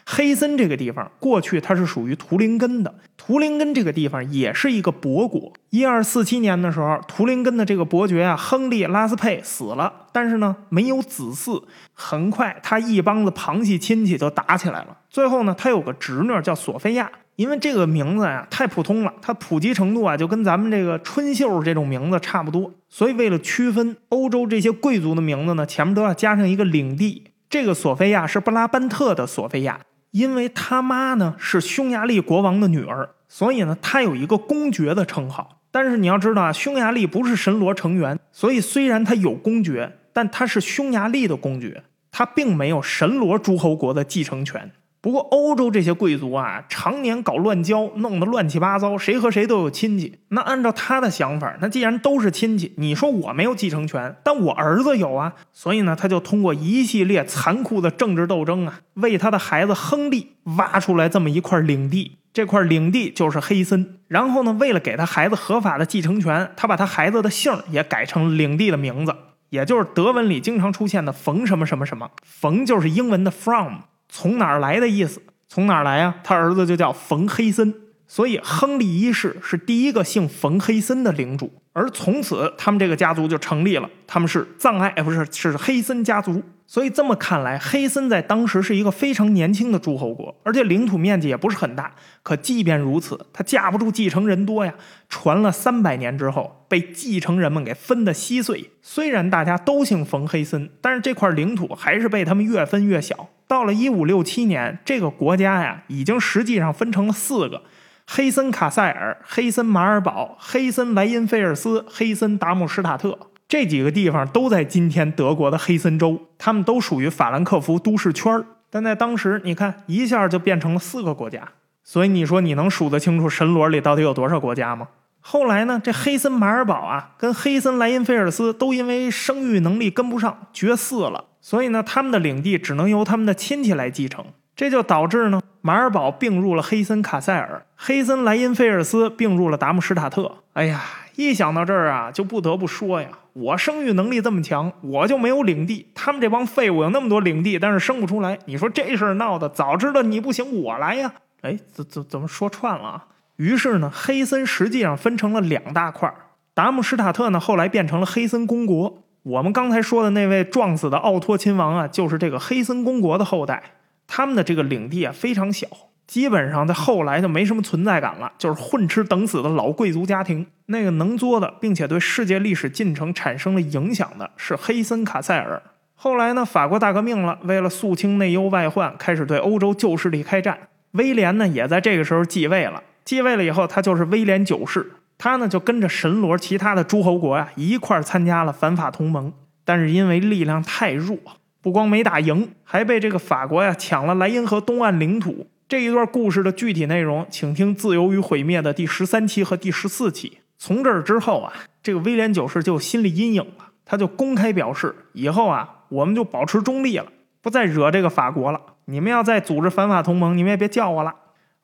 [0.08, 5.52] 黑森这个地方过去它是属于图林根的，图林根这个地方也是一个伯国。
[5.70, 11.60] 一二四七年的时候，图林根的这个伯爵啊，亨利·拉斯佩死了，但是呢没有子嗣。
[11.92, 14.96] 很快，他一帮子旁系亲戚就打起来了。
[15.10, 22.72] 最后呢，他有个侄女叫索菲亚，因为这个名字呀太普通了，它普及程度啊就跟咱们这个春秀这种名字差不多。
[22.88, 27.24] 所以为了区分欧洲这些贵族的名字呢，前面都要加上一个领地。
[27.50, 29.80] 这个索菲亚是布拉班特的索菲亚。
[30.16, 35.60] 因为他妈呢是匈牙利国王的女儿，所以呢他有一个公爵的称号。
[35.70, 44.72] 但是你要知道啊，匈牙利不是神罗成员，所以虽然他有公爵，但他是匈牙利的公爵，他并没有神罗诸侯国的继承权。
[45.06, 50.18] 不过，欧洲这些贵族啊，常年搞乱交，弄得乱七八糟，谁和谁都有亲戚。
[50.30, 55.34] 那按照他的想法，那既然都是亲戚，你说我没有继承权，但我儿子有啊。
[55.52, 62.16] 所以呢，他就通过一系列残酷的政治斗争啊，为他的孩子亨利挖出来这么一块领地。
[62.32, 64.00] 这块领地就是黑森。
[64.08, 69.14] 然后呢，为了给他孩子合法的继承权，他把他孩子的姓也改成领地的名字，
[69.50, 72.10] 也就是德文里经常出现的冯什么什么什么。
[72.24, 73.82] 冯就是英文的 from。
[74.18, 75.20] 从哪儿来的意思？
[75.46, 76.14] 从哪儿来啊？
[76.24, 77.74] 他儿子就叫冯黑森，
[78.08, 83.86] 所以亨利一世是第一个姓冯黑森的领主，而从此他们这个家族就成立了。
[84.06, 86.42] 他们是藏爱，不是是黑森家族。
[86.66, 91.92] 所以这么看来，黑森在当时是一个非常年轻的诸侯国，而且领土面积也不是很大。
[92.22, 94.72] 可即便如此，他架不住继承人多呀。
[95.10, 98.70] 传了三百年之后，被继承人们给分得稀碎。
[98.80, 103.28] 虽然大家都姓冯黑森，但是这块领土还是被他们越分越小。
[103.48, 107.62] 到了一五六七年，这个国家呀，已经实际上分成了四个：
[108.06, 113.18] 黑森卡塞尔、黑森马尔堡、黑森莱因菲尔斯、黑森达姆施塔特。
[113.48, 121.48] 这几个地方都在今天德国的黑森州，他们都属于法兰克福都市圈儿但在当时，你看一下就变成了四个国家。
[121.84, 124.88] 所以你说你能数得清楚神罗里到底有多少国家吗？
[125.20, 131.24] 后来呢，这黑森马尔堡啊，跟黑森莱因菲尔斯都因为生育能力跟不上，绝嗣了。
[131.46, 134.24] 所以呢，他们的领地只能由他们的亲戚来继承，
[134.56, 140.38] 这就导致呢，马尔堡并入了黑森卡塞尔，黑森莱因菲尔斯并入了达姆施塔特。
[140.54, 140.82] 哎呀，
[141.14, 148.36] 一想到这儿啊，就不得不说呀，我生育能力这么强，我就没有领地，他们这帮废物有那么多领地，但是生不出来。
[148.46, 151.12] 你说这事儿闹的，早知道你不行，我来呀！
[151.42, 153.06] 哎，怎怎怎么说串了啊？
[153.36, 156.16] 于是呢，黑森实际上分成了两大块儿，
[156.54, 159.04] 达姆施塔特呢，后来变成了黑森公国。
[159.26, 163.60] 我们刚才说的那位撞死的奥托亲王啊，就是这个黑森公国的后代。
[164.06, 165.66] 他们的这个领地啊非常小，
[166.06, 170.46] 基本上在后来就没什么存在感了，就是混吃等死的老贵族家庭。
[170.66, 175.60] 那个能作的，并且对世界历史进程产生了影响的是黑森卡塞尔。
[175.96, 180.56] 后来呢，法国大革命了，为了肃清内忧外患，开始对欧洲旧势力开战。
[180.92, 182.80] 威廉呢，也在这个时候继位了。
[183.04, 184.92] 继位了以后，他就是威廉九世。
[185.18, 189.32] 他呢就跟着神罗其他的诸侯国呀一块儿参加了反法同盟，
[189.64, 191.16] 但是因为力量太弱，
[191.62, 195.46] 不光没打赢，还被这个法国呀抢了莱茵河东岸领土。
[195.68, 200.38] 这一段故事的具体内容，请听《自由与毁灭》的第十三期和第十四期。
[200.58, 201.52] 从这儿之后啊，
[201.82, 207.06] 这个威廉九世就有心理阴影了，他就公开表示，以后啊我们就保持中立了，
[207.42, 208.60] 不再惹这个法国了。
[208.84, 211.12] 你们要再组织反法同盟，你们也别叫我了。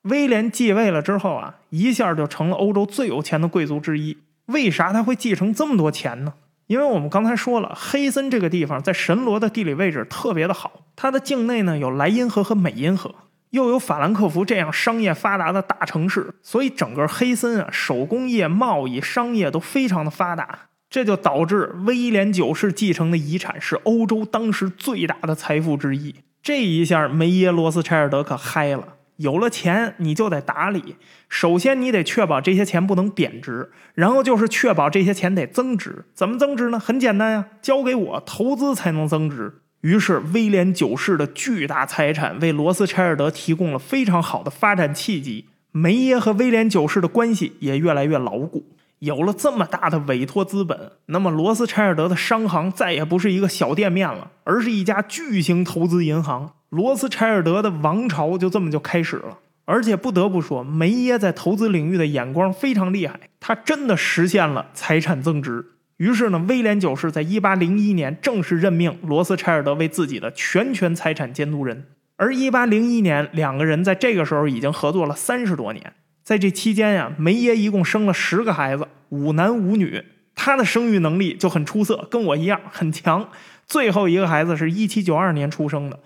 [0.03, 4.17] 威廉继位了之后啊，一下就成了欧洲最有钱的贵族之一。
[4.45, 6.33] 为啥他会继承这么多钱呢？
[6.67, 13.13] 因为我们刚才说了，黑森这个地方在神罗的地理位置特别的好，它的境内呢有莱茵河和美茵河，
[13.51, 20.59] 又有法兰克福这样商业发达的大城市，所以整个黑森啊，手工业、贸易、商业都非常的发达。
[20.89, 26.13] 这就导致威廉九世继承的遗产是欧洲当时最大的财富之一。
[26.41, 28.89] 这一下，梅耶罗斯柴尔德可嗨了。
[29.17, 30.95] 有了钱，你就得打理。
[31.29, 36.05] 首先，你得确保这些钱不能贬值，然后就是确保这些钱得增值。
[36.13, 36.79] 怎么增值呢？
[36.79, 39.61] 很简单呀，交给我投资才能增值。
[39.81, 45.45] 于是，威廉九世的巨大财产为罗斯柴尔德提供了非常好的发展契机。
[45.71, 48.65] 梅耶和威廉九世的关系也越来越牢固。
[49.03, 56.53] 有了这么大的委托资本，那么罗斯柴尔德的商行再也不是一个小店面了，而是一家巨型投资银行。
[56.69, 65.65] 罗斯柴尔德的王朝就这么就开始了，而且不得不说，梅耶在投资领域的眼光非常厉害，他真的实现了财产增值。
[65.97, 75.91] 于是呢，威廉九世在一八零一年正式任命罗斯柴尔德为自己的全权财产监督人，而一八零一年，两个人在这个时候已经合作了三十多年。
[76.23, 83.27] 在这期间呀，梅耶一共生了十个孩子，五男五女，他的生育能力就很出色，跟我一样很强。
[83.67, 85.99] 最后一个孩子是一七九二年出生的。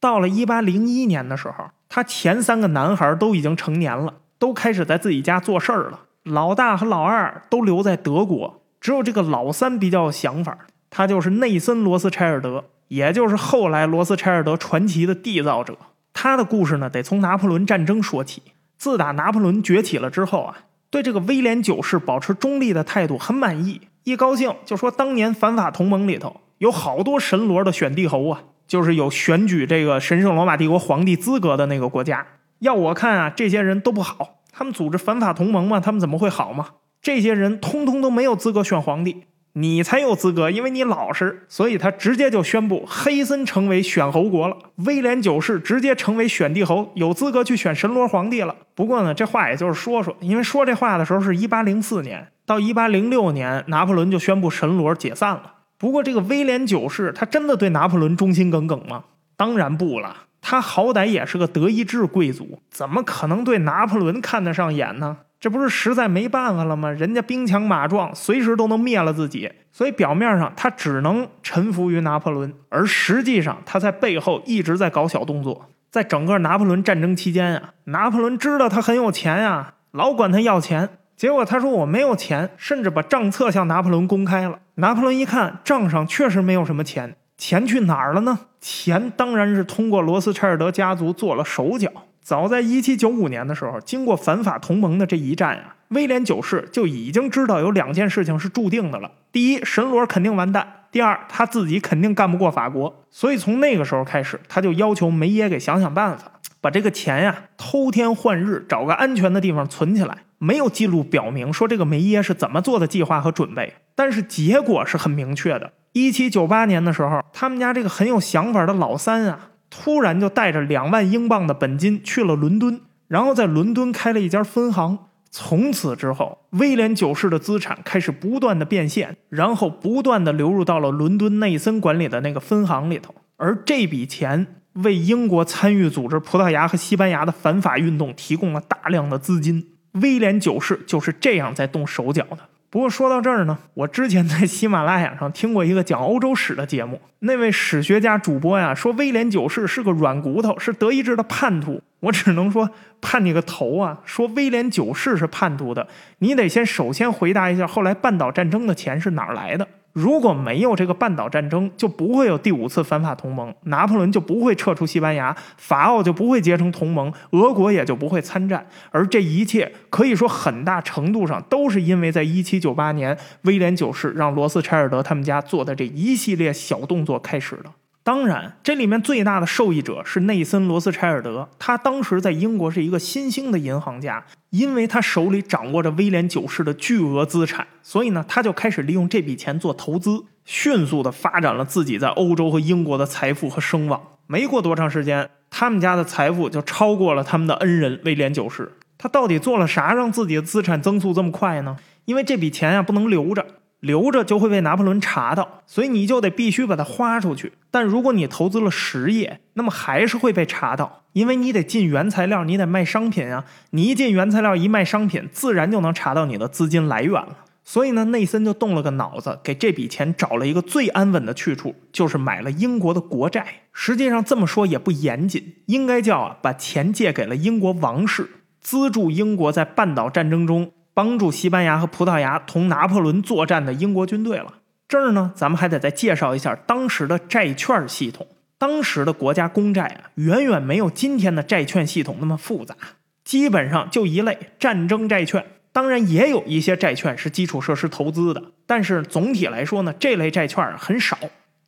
[0.00, 6.00] 到了一八零一年的时候，他前三个男孩都已经成年了，都开始在自己家做事儿了。
[6.24, 10.58] 老大和老二都留在德国，只有这个老三比较有想法。
[10.88, 15.76] 他就是内森·罗斯柴尔德，也就是后来罗斯柴尔德传奇的缔造者。
[16.12, 18.42] 他的故事呢，得从拿破仑战争说起。
[18.80, 20.56] 自打拿破仑崛起了之后啊，
[20.88, 23.82] 对这个威廉九世保持中立的态度很满意。
[24.04, 32.26] 一高兴就说，当年反法同盟里头有好多神罗的选帝侯啊，就是有选举这个神圣罗马帝国皇帝资格的那个国家。
[32.60, 34.38] 要我看啊，这些人都不好。
[34.50, 36.68] 他们组织反法同盟嘛，他们怎么会好嘛？
[37.02, 39.24] 这些人通通都没有资格选皇帝。
[39.54, 44.56] 你才有资格，因为你老实，所以他直接就宣布黑森成为选侯国了。
[44.86, 48.54] 威廉九世直接成为选帝侯，有资格去选神罗皇帝了。
[48.74, 55.54] 不过呢，这话也就是说说，因为说这话的时候是一八零四年到一八零六年，拿破仑就宣布神罗解散了。
[55.76, 59.04] 不过这个威廉九世他真的对拿破仑忠心耿耿吗？
[59.36, 65.18] 当然不了，他好歹也是个德意志贵族，怎么可能对拿破仑看得上眼呢？
[65.38, 66.90] 这不是实在没办法了吗？
[66.90, 75.66] 人家兵强马壮，随时都能灭了自己，所以表面上他只能臣服于拿破仑，而实际上他在背后一直在搞小动作。
[75.90, 80.90] 在整个拿破仑战争期间啊，拿破仑知道他很有钱呀，老管他要钱。
[81.16, 84.58] 结果他说我没有钱，甚至把账册向拿破仑公开了。
[84.76, 88.38] 拿破仑一看账上确实没有什么钱，钱去哪儿了呢？
[88.60, 91.90] 钱当然是通过罗斯柴尔德家族做了手脚。
[92.22, 103.02] 早在一七九五年的时候，经过反法同盟的这一战啊，威廉九世就已经知道有两件事情是注定的了：第一，神罗肯定完蛋；第二，他自己肯定干不过法国。
[103.10, 110.18] 所以从那个时候开始，他就要求梅耶给想想办法，把这个钱呀偷天换日，找个安全的地方存起来。
[110.38, 115.72] 没有记录表明说这个梅耶是怎么做的计划和准备，但是结果是很明确的。
[115.92, 119.48] 一七九八年的时候，他们家这个很有想法的老三啊。
[119.72, 124.98] 突然就带着两万英镑的本金去了伦敦，然后在伦敦开了一家分行。
[125.30, 133.14] 从此之后，威廉九世的资产开始不断的变现，然后不断的流入到了伦敦内森管理的那个分行里头。
[133.36, 139.64] 而这笔钱为英国参与组织葡萄牙和西班牙的反法运动提供了大量的资金。
[139.92, 142.38] 威廉九世就是这样在动手脚的。
[142.70, 151.82] 不过说到这儿呢，我之前在喜马拉雅上听过一个讲欧洲史的节目，那位史学家主播呀说威廉九世是个软骨头，是德意志的叛徒。
[151.98, 153.98] 我只能说叛你个头啊！
[154.06, 155.86] 说威廉九世是叛徒的，
[156.20, 159.66] 你得先首先回答一下，后来半岛战争的钱是哪儿来的？
[160.00, 168.66] 如果没有这个半岛战争，就不会有第五次反法同盟，拿破仑就不会撤出西班牙，法奥就不会结成同盟，俄国也就不会参战。
[168.90, 177.70] 而这一切可以说很大程度上都是因为在一七九八年威廉九世让罗斯柴尔德他们家做的这一系列小动作开始的。
[178.02, 181.48] 当然，这里面最大的受益者是内森·罗斯柴尔德。
[181.58, 194.00] 他当时在英国是一个新兴的银行家，因为他手里掌握着威廉九世的巨额资产，所以呢，他就开始利用这笔钱做投资，迅速的发展了自己在欧洲和英国的财富和声望。
[194.26, 198.72] 没过多长时间，他们家的财富就超过了他们的恩人威廉九世。
[198.96, 201.76] 他到底做了啥，让自己的资产增速这么快呢？
[202.06, 203.46] 因为这笔钱呀，不能留着。
[203.80, 207.52] 留着就会被拿破仑查到，所以你就得必须把它花出去。
[207.70, 213.44] 但如果你投资了实业，那么还是会被查到，因为你得进原材料，你得卖商品啊。
[213.70, 217.38] 你一进原材料，一卖商品，自然就能查到你的资金来源了。
[217.62, 223.46] 所以呢，内森就动了个脑子，给这笔钱找了一个最安稳的去处，就是买了英国的国债。
[223.72, 228.28] 实际上这么说也不严谨，应该叫啊，把钱借给了英国王室，
[228.60, 230.72] 资助英国在半岛战争中。
[231.00, 234.56] 帮助西班牙和葡萄牙同拿破仑作战的英国军队了。
[234.86, 238.26] 这儿呢，咱们还得再介绍一下当时的债券系统。
[238.58, 242.76] 当时的国家公债啊，远远没有今天的债券系统那么复杂，
[243.24, 245.42] 基本上就一类战争债券。
[245.72, 251.16] 当然，也有一些债券是基础设施投资的，但是总体来说呢，这类债券很少。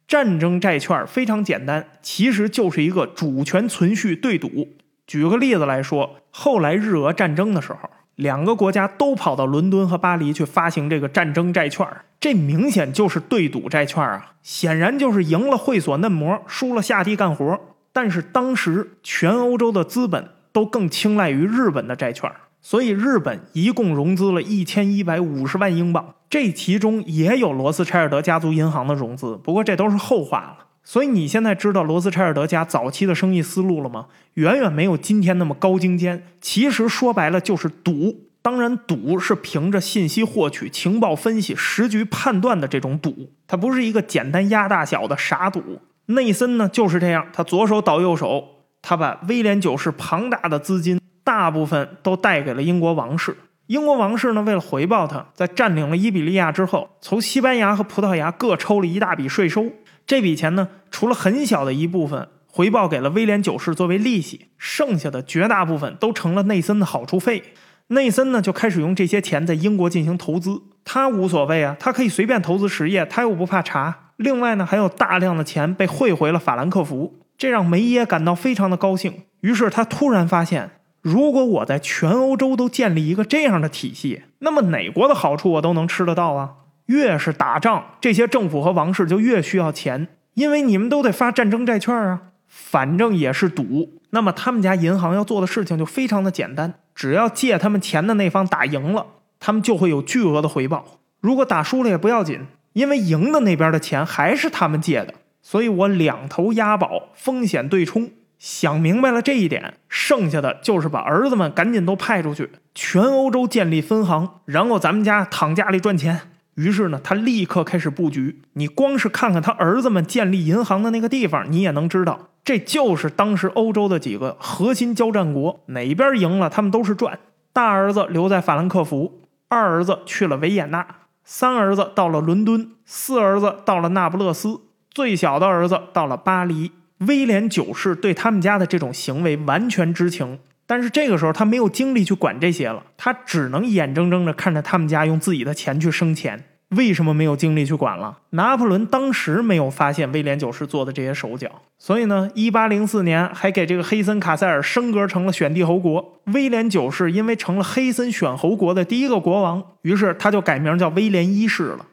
[0.07, 4.69] 战争债券非常简单，其实就是一个主权存续对赌。
[5.07, 7.89] 举个例子来说，后来日俄战争的时候。
[8.23, 11.87] 两个国家都跑到伦敦和巴黎去发行这个战争债券，
[12.21, 14.35] 这明显就是对赌债券啊！
[14.43, 17.61] 显然就是赢了会所嫩模，输了下地干活。
[17.93, 22.31] 但是当时全欧洲的资本都更青睐于日本的债券，
[22.61, 29.37] 所以日本一共融资了一千一百五十万英镑，这其中也有罗斯柴尔德家族银行的融资。
[29.43, 30.67] 不过这都是后话了。
[30.85, 34.07] 所以你现在知道罗斯柴尔德家早期的生意思路了吗？
[34.35, 36.25] 远远没有今天那么高精尖。
[36.41, 45.81] 其实说白了就是赌，当然赌是凭着信息获取、情报分析、时局判断的这种赌，它不是一个简单压大小的傻赌。
[46.07, 48.45] 内森呢就是这样，他左手倒右手，
[48.83, 53.37] 他把威廉九世庞大的资金大部分都带给了英国王室。
[53.69, 59.67] 英国王室呢，为了回报他，在占领了伊比利亚之后，从西班牙和葡萄牙各抽了一大笔税收。
[60.07, 67.43] 这笔钱呢，除了很小的一部分回报给了威廉九世作为利息，剩下的绝大部分都成了内森的好处费。
[67.89, 70.63] 内森呢，就开始用这些钱在英国进行投资。
[70.85, 74.11] 他无所谓啊，他可以随便投资实业，他又不怕查。
[74.17, 79.25] 另外呢，还有大量的钱被汇回了法兰克福，这让梅耶感到非常的高兴。
[79.41, 80.71] 于是他突然发现。
[81.01, 86.51] 如果我在全欧洲都建立一个这样的体系，那么哪国的好处我都能吃得到啊！
[86.87, 94.01] 越是打仗，这些政府和王室就越需要钱，因为你们都得发战争债券啊，反正也是赌。
[94.11, 99.07] 那么他们家银行要做的事情就非常的简单，只要借他们钱的那方打赢了，
[99.41, 102.41] 他们就会有巨额的回报；如果打输了也不要紧，
[102.75, 108.11] 因为赢的那边的钱还是他们借的，所以我两头押宝，风险对冲。
[108.39, 116.23] 想明白了这一点，剩下的就是把儿子们赶紧都派出去，全欧洲建立分行，然后咱们家躺家里赚钱。
[116.55, 118.43] 于是呢，他立刻开始布局。
[118.55, 127.19] 你光是看看他儿子们建立银行的那个地方，你也能知道，这就是当时欧洲的几个核心交战国，哪边赢了，他们都是赚。
[127.53, 130.87] 大儿子留在法兰克福，二儿子去了维也纳，
[131.25, 136.73] 三儿子到了伦敦，四儿子到了那不勒斯，最小的儿子到了巴黎。
[137.07, 140.39] 威廉九世对他们家的这种行为完全知情，
[140.73, 146.43] 但是这个时候他没有精力去管这些了，他只能眼睁睁地看着他们家用自己的钱去生钱。
[146.71, 148.21] 为什么没有精力去管了？
[148.31, 156.23] 拿破仑当时没有发现威廉九世做的这些手脚，所以呢，一八零四年还给这个黑森卡塞尔升格成了选帝侯国。
[156.33, 161.85] 威廉九世因为成了黑森选侯国的第一个国王，于是他就改名叫威廉一世了。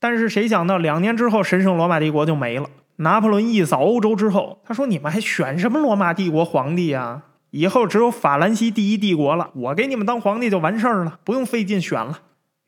[0.00, 2.66] 但是谁想到两年之后，神圣罗马帝国就没了。
[2.96, 7.20] 拿破仑一扫欧洲之后，他说：“你们还选什么罗马帝国皇帝呀？
[7.52, 12.18] 以后只有法兰西第一帝国了，我给你们当皇帝就完事儿了，不用费劲选了。”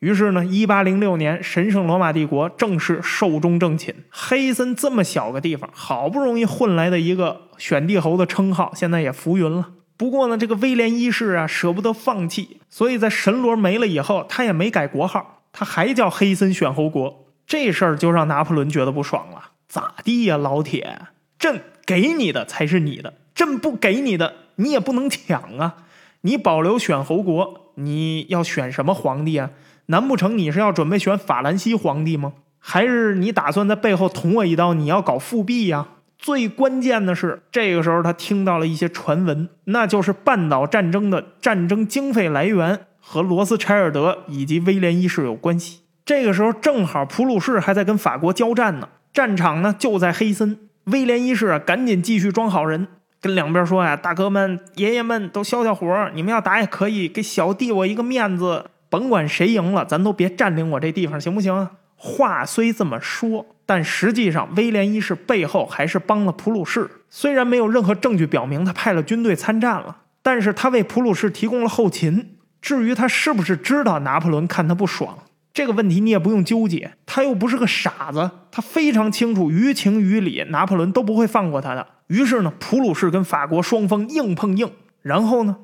[0.01, 3.95] 于是呢，一八零六年，神圣罗马帝国正式寿终正寝。
[4.11, 9.71] 黑森这么小个地方，好不容易混来的一个选帝侯的称号，现在也浮云了。
[9.97, 17.25] 不过呢，这个威廉一世啊，舍不得放弃，所以在神罗没了以后，他也没改国号，他还叫黑森选侯国。
[17.47, 19.53] 这事儿就让拿破仑觉得不爽了。
[19.67, 21.07] 咋地呀，老铁？
[21.39, 25.77] 朕给你的才是你的，朕不给你的，你也不能抢啊！
[26.23, 29.51] 你保留选侯国，你要选什么皇帝啊？
[29.87, 32.33] 难不成你是要准备选法兰西皇帝吗？
[32.59, 34.73] 还是你打算在背后捅我一刀？
[34.73, 35.89] 你要搞复辟呀？
[36.17, 45.81] 最关键的是，这个时候他听到了一些传闻，那就是半岛战争的战争经费来源和罗斯柴尔德以及威廉一世有关系。
[46.07, 48.89] 这个时候正好普鲁士还在跟法国交战呢。
[49.13, 52.89] 战场呢就在黑森，威廉一世啊，赶紧继续装好人，
[53.25, 61.67] 跟两边说呀：“大哥们、爷爷们都消消火，你们要打也可以，给小弟我一个面子，甭管谁赢了，咱都别占领我这地方，行不行？”
[61.97, 66.91] 话虽这么说，但实际上威廉一世背后还是帮了普鲁士。
[67.09, 72.37] 虽然没有任何证据表明他派了军队参战了，但是他为普鲁士提供了后勤。
[72.61, 75.19] 至于他是不是知道拿破仑看他不爽？
[75.55, 81.87] 这个问题你也不用纠结，他又不是个傻子，他非常清楚于情于理，拿破仑都不会放过他的。
[82.09, 84.71] 于是呢，普鲁士跟法国双方硬碰硬，
[85.03, 85.57] 然后呢，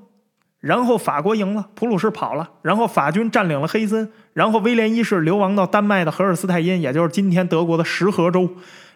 [0.60, 8.48] 然后法国赢了，普鲁士跑了，然后法军占领了黑森，然后威廉一世流亡到丹麦的荷尔斯泰因，也就是今天德国的石河州，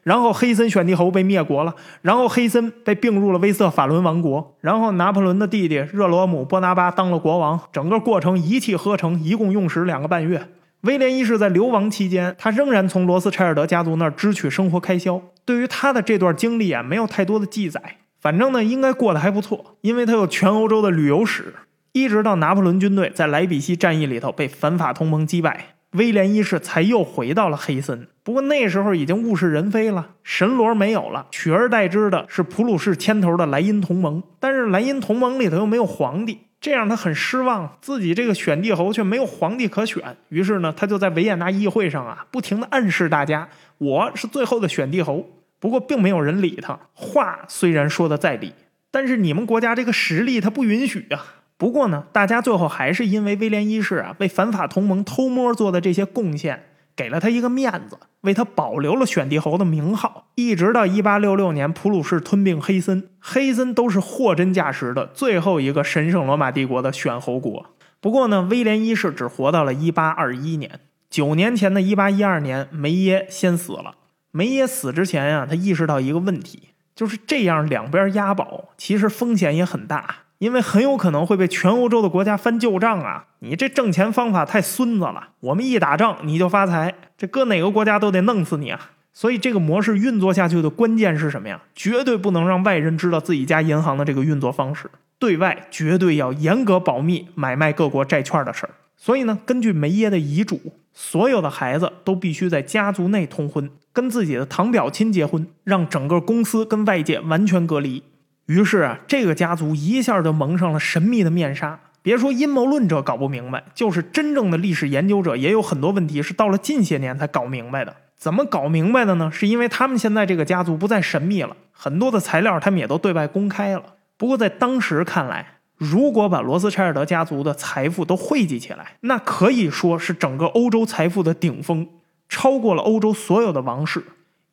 [0.03, 10.49] 然后黑森选帝侯被灭国了，然后黑森被并入了威瑟法伦王国，然后拿破仑的弟弟热罗姆·波拿巴当了国王，整个过程一气呵成，一共用时两个半月。
[10.85, 15.18] 威廉一世在流亡期间，他仍然从罗斯柴尔德家族那儿支取生活开销。
[15.47, 17.80] 对于他的这段经历啊，没有太多的记载。
[18.20, 21.55] 反正呢，应该过得还不错，因为他有全欧洲的旅游史。
[21.93, 28.07] 一直到拿破仑军队在莱比锡战役里头被反法同盟击败，威廉一世才又回到了黑森。
[28.22, 34.22] 不过那时候已经物是人非了，神罗没有了，取而代之的是普鲁士牵头的莱茵同盟。
[34.39, 36.41] 但是莱茵同盟里头又没有皇帝。
[36.64, 40.16] 这让他很失望，自己这个选帝侯却没有皇帝可选。
[40.30, 45.28] 于是呢，他就在维也纳议会上啊，不停的暗示大家，我是最后的选帝侯。
[45.60, 46.80] 不过，并没有人理他。
[46.94, 48.54] 话虽然说的在理，
[48.90, 51.42] 但是你们国家这个实力他不允许啊。
[51.58, 56.64] 不过呢，大家最后还是因为威廉一世啊为反法同盟偷摸做的这些贡献。
[56.97, 67.66] 给了他一个面子，为他保留了选帝侯的名号，一直到一八六六年普鲁士吞并黑森，黑森都是货真价实的最后一个神圣罗马帝国的选侯国。
[68.01, 73.97] 不过呢，威廉一世只活到了一八二一年，九年前的一八一二年，梅耶先死了。
[74.30, 83.26] 梅耶死之前呀，他意识到一个问题，就是这样两边押宝，其实风险也很大，因为很有可能会被全欧洲的国家翻旧账啊！
[83.39, 88.91] 你这挣钱方法太孙子了，我们一打仗你就发财，这搁哪个国家都得弄死你啊！
[89.12, 91.62] 所以这个模式运作下去的关键是什么呀？
[91.74, 98.74] 绝对不能让外人知道自己家银行的这个运作方式，对外绝对要严格保密买卖各国债券的事儿。
[98.97, 100.61] 所以呢，根据梅耶的遗嘱，
[100.93, 108.03] 所有的孩子都必须在家族内通婚，跟自己的堂表亲结婚，让整个公司跟外界完全隔离。
[108.47, 111.80] 于是啊，这个家族一下就蒙上了神秘的面纱。
[112.03, 117.97] 别说阴谋论者搞不明白，就是真正的历史研究者，也有很多问题是到了近些年才搞明白的。
[118.16, 119.30] 怎么搞明白的呢？
[119.32, 123.82] 是因为他们现在这个家族不再神秘了，很多的材料他们也都对外公开了。
[124.18, 131.88] 不过在当时看来，如果把罗斯柴尔德家族的财富都汇集起来，那可以说是整个欧洲财富的顶峰，
[132.28, 134.05] 超过了欧洲所有的王室，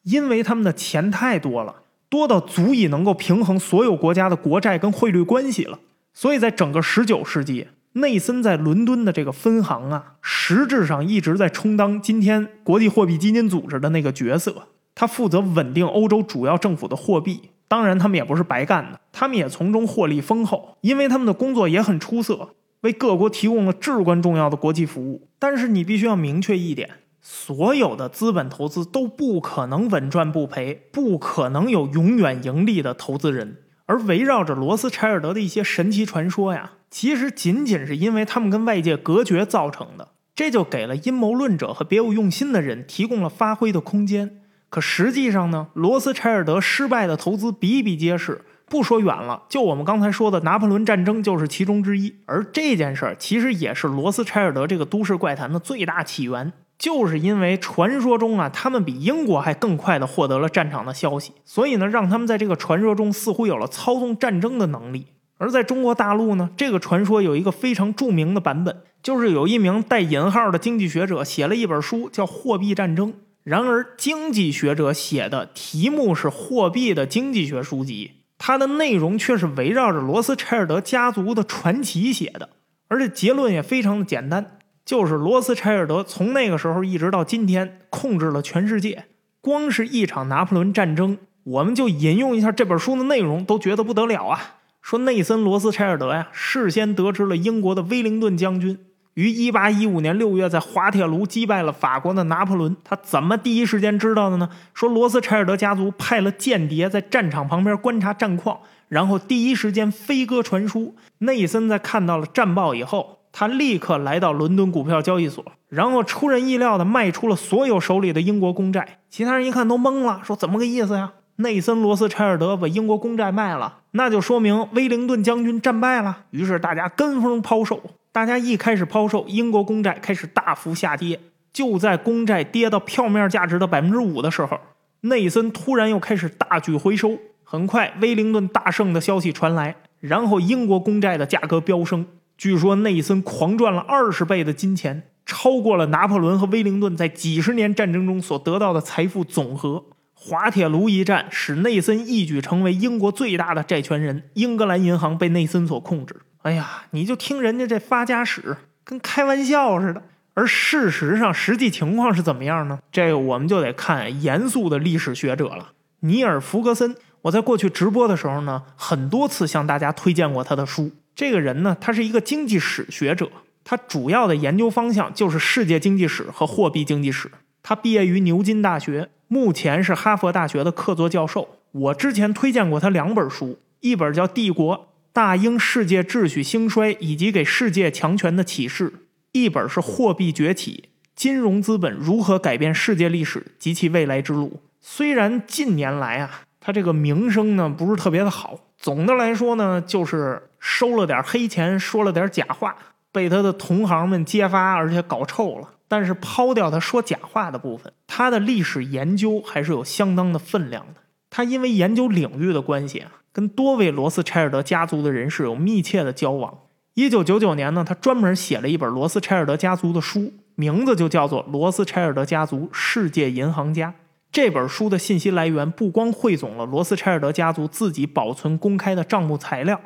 [0.03, 1.80] 因为他们的钱太多了，
[2.11, 5.79] 多到足以能够平衡所有国家的国债跟汇率关系了。
[6.13, 7.69] 所以在整个十九世纪。
[7.93, 14.69] 内森在伦敦的这个分行啊，实质上一直在充当今天国际货币基金组织的那个角色。
[14.95, 17.49] 他负责稳定欧洲主要政府的货币。
[17.67, 22.51] 当然，他们也不是白干的，他们也从中获利丰厚，因为他们的工作也很出色，
[22.81, 25.27] 为各国提供了至关重要的国际服务。
[25.37, 26.89] 但是，你必须要明确一点：
[27.21, 33.57] 所有的资本投资都不可能稳赚不赔，不可能有永远盈利的投资人。
[33.85, 36.71] 而围绕着罗斯柴尔德的一些神奇传说呀。
[36.89, 44.41] 其实仅仅是因为他们跟外界隔绝造成的，这就给了阴谋论者和别有用心的人提供了发挥的空间。
[44.69, 48.41] 可实际上呢，罗斯柴尔德失败的投资比比皆是。
[48.67, 52.15] 不说远了，就我们刚才说的拿破仑战争就是其中之一。
[52.25, 65.05] 而这件事儿其实也是罗斯柴尔德这个都市怪谈的最大起源，就是因为传说中啊，他们比英国还更快的获得了战场的消息，所以呢，让他们在这个传说中似乎有了操纵战争的能力。
[65.37, 73.13] 而在中国大陆呢，这个传说有一个非常著名的版本，就是有一名带引号的经济学者写了一本书，叫《货币战争》。
[73.43, 82.49] 然而，经济学者写的题目是货币的经济学书籍，它的内容却是围绕着罗斯柴尔德家族的传奇写的。
[82.87, 89.05] 而且结论也非常的简单，就是罗斯柴尔德从那个时候一直到今天控制了全世界。
[89.39, 94.57] 光是一场拿破仑战争，我们就引用一下这本书的内容，都觉得不得了啊。
[94.81, 98.77] 说内森·罗斯柴尔德呀，事先得知了英国的威灵顿将军
[99.13, 102.75] 于1815年6月在滑铁卢击败了法国的拿破仑。
[102.83, 104.49] 他怎么第一时间知道的呢？
[104.73, 108.59] 说罗斯柴尔德家族派了间谍在战场旁边观察战况，
[108.89, 110.95] 然后第一时间飞鸽传书。
[111.19, 118.99] 内森在看到了战报以后，他立刻来到伦敦股票交易所，然后出人意料的卖出了所有手里的英国公债。
[119.09, 121.13] 其他人一看都懵了，说怎么个意思呀？
[121.37, 126.25] 内森·罗斯柴尔德把英国公债卖了，那就说明威灵顿将军战败了。
[126.29, 131.19] 于是大家跟风抛售，大家一开始抛售英国公债，开始大幅下跌。
[131.51, 134.59] 就在公债跌到票面价值的百分之五的时候，
[135.01, 137.17] 内森突然又开始大举回收。
[137.43, 142.05] 很快，威灵顿大胜的消息传来，然后英国公债的价格飙升。
[142.41, 149.85] 据说内森狂赚了二十倍的金钱，超过了拿破仑和威灵顿在几十年战争中所得到的财富总和。
[150.15, 156.15] 滑铁卢一战使内森一举成为英国最大的债权人，英格兰银行被内森所控制。
[156.41, 160.01] 哎呀，你就听人家这发家史，跟开玩笑似的。
[160.33, 162.79] 而事实上，实际情况是怎么样呢？
[162.91, 165.73] 这个我们就得看严肃的历史学者了。
[165.99, 170.89] 尼尔·弗格森，我在过去直播的时候呢，很多次向大家推荐过他的书。
[171.21, 173.29] 这个人呢，他是一个经济史学者，
[173.63, 177.29] 他主要的研究方向就是世界经济史和货币经济史。
[177.61, 179.09] 他毕业于牛津大学。
[179.27, 181.59] 目前是哈佛大学的客座教授。
[181.73, 188.89] 我之前推荐过他两本书，一本叫《帝国：大英世界秩序兴衰以及给世界强权的启示》，
[189.33, 194.59] 一本是《货币崛起：金融资本如何改变世界历史及其未来之路》。
[194.81, 202.77] 虽然近年来啊，他这个名声呢不是特别的好，总的来说呢，就是收了点黑钱，说了点假话，
[203.11, 205.67] 被他的同行们揭发，而且搞臭了。
[205.87, 211.01] 但是抛掉他说假话的部分，他的历史研究还是有相当的分量的。
[211.29, 216.59] 他因为研究领域的关系啊，跟多位罗斯柴尔德家族的人士有密切的交往。
[216.93, 223.89] 一九九九年呢，他专门写了一本罗斯柴尔德家族的书，名字就叫做《罗斯柴尔德家族：世界银行家》。
[224.31, 229.81] 这本书的信息来源不光汇总了罗斯柴尔德家族自己保存公开的账目材料。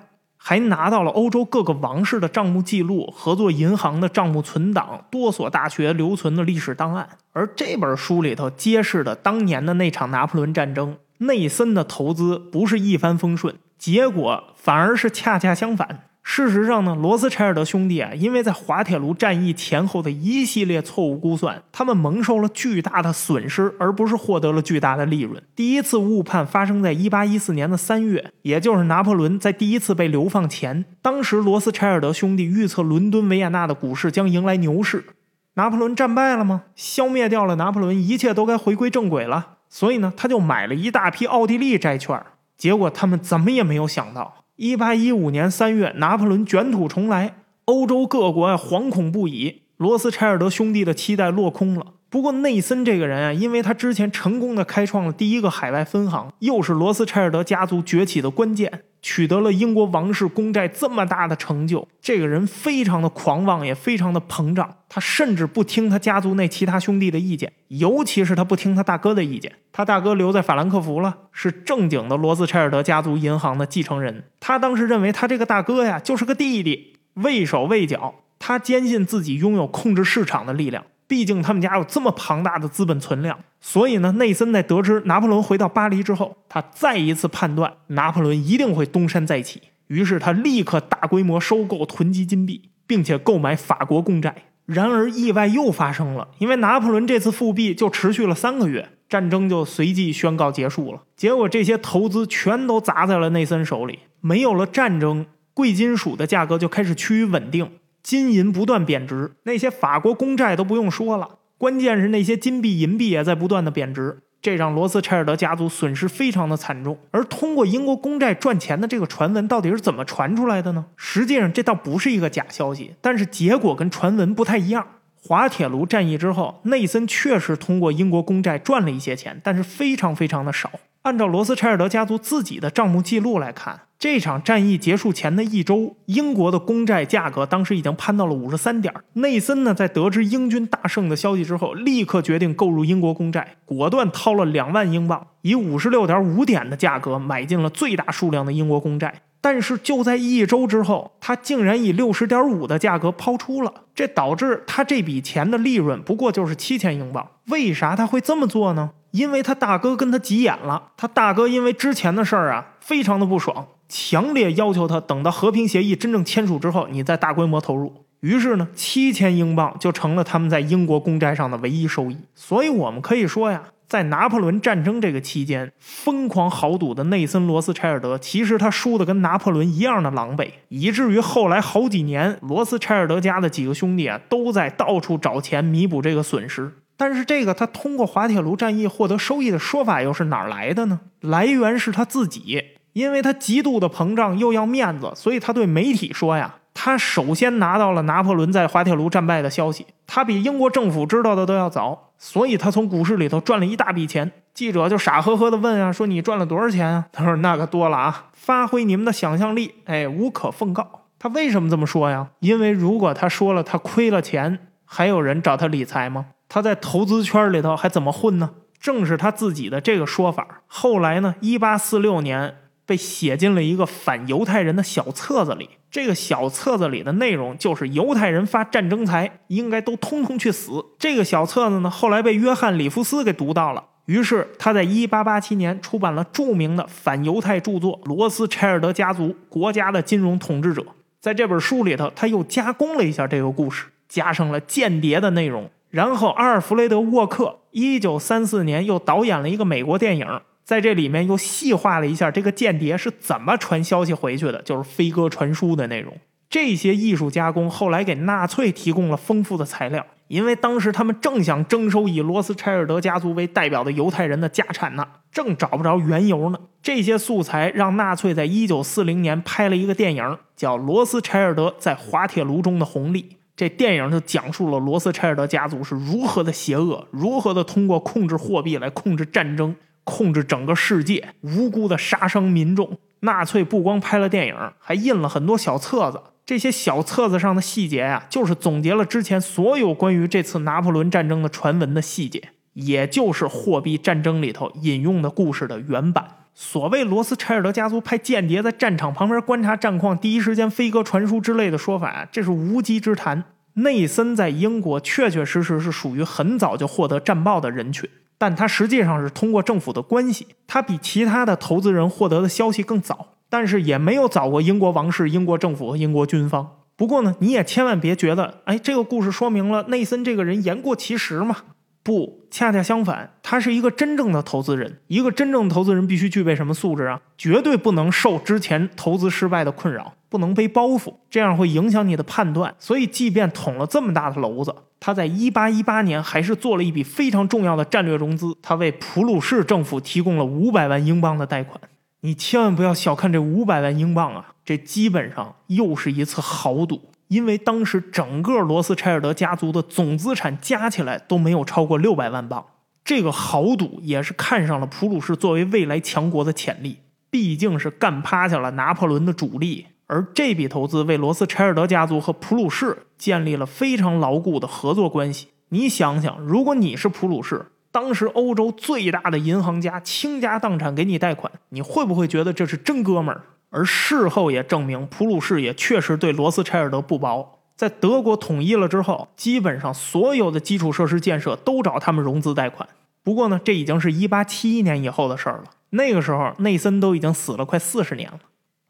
[0.48, 7.10] 还拿到了欧洲各个王室的账目记录、合作银行的账目存档、多所大学留存的历史档案。
[7.34, 16.02] 而这本书里头揭示的当年的那场拿破仑战争，内森的投资不是一帆风顺，结果反而是恰恰相反。
[16.28, 25.42] 事实上呢，罗斯柴尔德兄弟啊，因为在滑铁卢战役前后的一系列错误估算，他们蒙受了巨大的损失，而不是获得了巨大的利润。
[25.56, 30.84] 第一次误判发生在一八一四年的三月，也就是拿破仑在第一次被流放前。
[31.02, 35.06] 当时罗斯柴尔德兄弟预测伦敦维也纳的股市将迎来牛市。
[35.54, 36.64] 拿破仑战败了吗？
[36.76, 39.60] 消灭掉了拿破仑，一切都该回归正轨了。
[39.70, 42.20] 所以呢，他就买了一大批奥地利债券。
[42.58, 44.45] 结果他们怎么也没有想到。
[44.58, 47.36] 一八一五年三月，拿破仑卷土重来，
[47.66, 51.88] 欧洲各国啊惶恐不已，罗斯柴尔德兄弟的期待落空了。
[52.10, 61.88] 不过内森这个人啊，因为他之前成功的开创了第一个海外分行，又是罗斯柴尔德家族崛起的关键，取得了英国王室公债这么大的成就。
[62.02, 64.78] 这个人非常的狂妄，也非常的膨胀。
[64.90, 69.52] 他甚至不听他家族内其他兄弟的意见，尤其是他不听他大哥的意见。
[69.72, 74.24] 他大哥留在法兰克福了，是正经的罗斯柴尔德家族银行的继承人。
[74.40, 78.16] 他当时认为他这个大哥呀，就是个弟弟，畏手畏脚。
[78.40, 80.84] 他坚信自己拥有控制市场的力量。
[81.08, 89.62] 毕竟他们家有这么庞大的资本存量，所以呢，内森在得知拿破仑回到巴黎之后，他再一次判断拿破仑一定会东山再起。
[89.88, 94.36] 于是他立刻大规模收购、囤积金币，并且购买法国公债。
[94.66, 101.04] 然而意外又发生了，因为拿破仑这次复辟就持续了三个月，战争就随即宣告结束了。
[101.16, 107.70] 结果这些投资全都砸在了内森手里，没有了战争，贵金属的价格就开始趋于稳定。
[108.06, 117.00] 金银不断贬值，那些法国公债都不用说了，关键是那些金币、银币也在不断的贬值，这让罗斯柴尔德家族损失非常的惨重。
[117.10, 120.86] 而通过英国公债赚钱的这个传闻到底是怎么传出来的呢？
[120.96, 124.86] 实际上这倒不是一个假消息，但是结果跟传闻不太一样。
[125.16, 130.70] 滑铁卢战役之后，内森确实通过英国公债赚了一些钱，但是非常非常的少。
[131.06, 133.82] 按照罗斯柴尔德家族自己的账目记录来看。
[134.00, 138.92] 这场战役结束前的一周，英国的公债价格当时已经攀到了五十三点。
[139.14, 149.22] 内森呢，在得知英军大胜的消息之后，立刻决定购入英国公债，果断掏了两万英镑，以五十六点五点的价格买进了最大数量的英国公债。
[149.40, 157.28] 但是就在一周之后，他竟然以六十点五的价格抛出了，这导致他这笔钱的利润不过就是七千英镑。
[157.50, 158.90] 为啥他会这么做呢？
[159.16, 163.66] 因为他大哥跟他急眼了，他大哥因为之前的事儿啊，非常的不爽。
[163.88, 168.04] 强烈要求他等到和平协议真正签署之后，你再大规模投入。
[168.20, 172.18] 于是呢，七千英镑就成了他们在英国公债上的唯一收益。
[172.34, 186.74] 所以，我们可以说呀，在拿破仑战争这个期间，疯狂豪赌的内森·罗斯柴尔德，其实他输的跟拿破仑一样的狼狈，以至于后来好几年，罗斯柴尔德家的几个兄弟啊，都在到处找钱弥补这个损失。
[186.98, 191.02] 但是，这个他通过滑铁卢战役获得收益的说法又是哪儿来的呢？
[191.22, 192.64] 来源是他自己。
[192.94, 204.32] 因为他极度的膨胀又要面子，所以他对媒体说呀，他首先拿到了拿破仑在滑铁卢战败的消息，他比英国政府知道的都要早，所以他从股市里头赚了一大笔钱。
[204.54, 207.06] 记者就傻呵呵的问啊，说你赚了多少钱啊？
[207.12, 211.02] 他说那可多了啊，发挥你们的想象力，哎，无可奉告。
[211.20, 212.30] 他为什么这么说呀？
[212.40, 216.28] 因为如果他说了他亏了钱，还有人找他理财吗？
[216.56, 218.52] 他在投资圈里头还怎么混呢？
[218.80, 220.62] 正是他自己的这个说法。
[220.68, 222.56] 后来呢，一八四六年。
[222.88, 225.68] 被写进了一个反犹太人的小册子里。
[225.90, 230.86] 这个小册子里的内容就是犹太人发战争财，应该都通通去死。
[231.00, 240.82] 这个小册子呢，后来被约翰·里夫斯给读到了，于是他在1887年出版了著名的反犹太著作《罗斯柴尔德家族：国家的金融统治者》。
[241.20, 245.68] 在这本书里头，他又加工了一下这个故事，加上了间谍的内容。
[245.96, 250.28] 然后，阿尔弗雷德·沃克1934年又导演了一个美国电影。
[250.66, 256.14] 在这里面又细化了一下这个间谍是怎么传消息回去的，就是飞鸽传书的内容。
[256.50, 266.60] 这些艺术加工后来给纳粹提供了丰富的材料，因为当时他们正想征收以罗斯柴尔德家族为代表的犹太人的家产呢，正找不着缘由呢。
[266.82, 273.22] 这些素材让纳粹在一九四零年拍了一个电影，叫《罗斯柴尔德在滑铁卢中的红利》。
[273.56, 279.76] 这电影就讲述了罗斯柴尔德家族是如何的邪恶，如何的通过控制货币来控制战争。
[280.08, 283.00] 控制整个世界，无辜的杀伤民众。
[283.22, 286.22] 纳粹不光拍了电影，还印了很多小册子。
[286.46, 296.45] 这些小册子上的细节呀，就是总结了之前所有关于这次拿破仑战争的传闻的细节，也就是货币战争里头引用的故事的原版。
[296.58, 303.44] 所谓罗斯柴尔德家族派间谍在战场旁边观察战况，第一时间飞鸽传书之类的说法，这是无稽之谈。
[303.74, 308.10] 内森在英国确确实实是属于很早就获得战报的人群。
[308.38, 316.78] 但他实际上是通过政府的关系，他比其他的投资人获得的消息更早，但是也没有早过英国王室、英国政府和英国军方。
[316.96, 321.58] 不过呢，你也千万别觉得，哎，这个故事说明了内森这个人言过其实嘛。
[322.06, 325.00] 不，恰恰相反，他是一个真正的投资人。
[325.08, 327.20] 一个真正的投资人必须具备什么素质啊？
[327.36, 332.76] 绝对不能受之前投资失败的困扰，不能背包袱，这样会影响你的判断。
[332.78, 341.82] 所以，即便捅了这么大的篓子，他在一八一八年还是做了一笔非常重要的战略融资，他为普鲁士政府提供了五百万英镑的贷款。
[342.20, 347.10] 你千万不要小看这五百万英镑啊，这基本上又是一次豪赌。
[347.28, 352.66] 因为当时整个罗斯柴尔德家族的总资产加起来都没有超过六百万镑，
[353.04, 357.00] 这个豪赌也是看上了普鲁士作为未来强国的潜力，
[357.30, 359.88] 毕竟是干趴下了拿破仑的主力。
[360.08, 365.48] 而这笔投资为罗斯柴尔德家族和普鲁士建立了非常牢固的合作关系。
[365.70, 373.42] 你想想，如果你是普鲁士，当时欧洲最大的银行家倾家荡产给你贷款，你会不会觉得这是真哥们儿？
[373.76, 377.60] 而事后也证明，普鲁士也确实对罗斯柴尔德不薄。
[377.76, 382.88] 在德国统一了之后，基本上所有的基础设施建设都找他们融资贷款。
[383.22, 385.66] 不过呢，这已经是一八七一年以后的事儿了。
[385.90, 388.40] 那个时候，内森都已经死了快四十年了。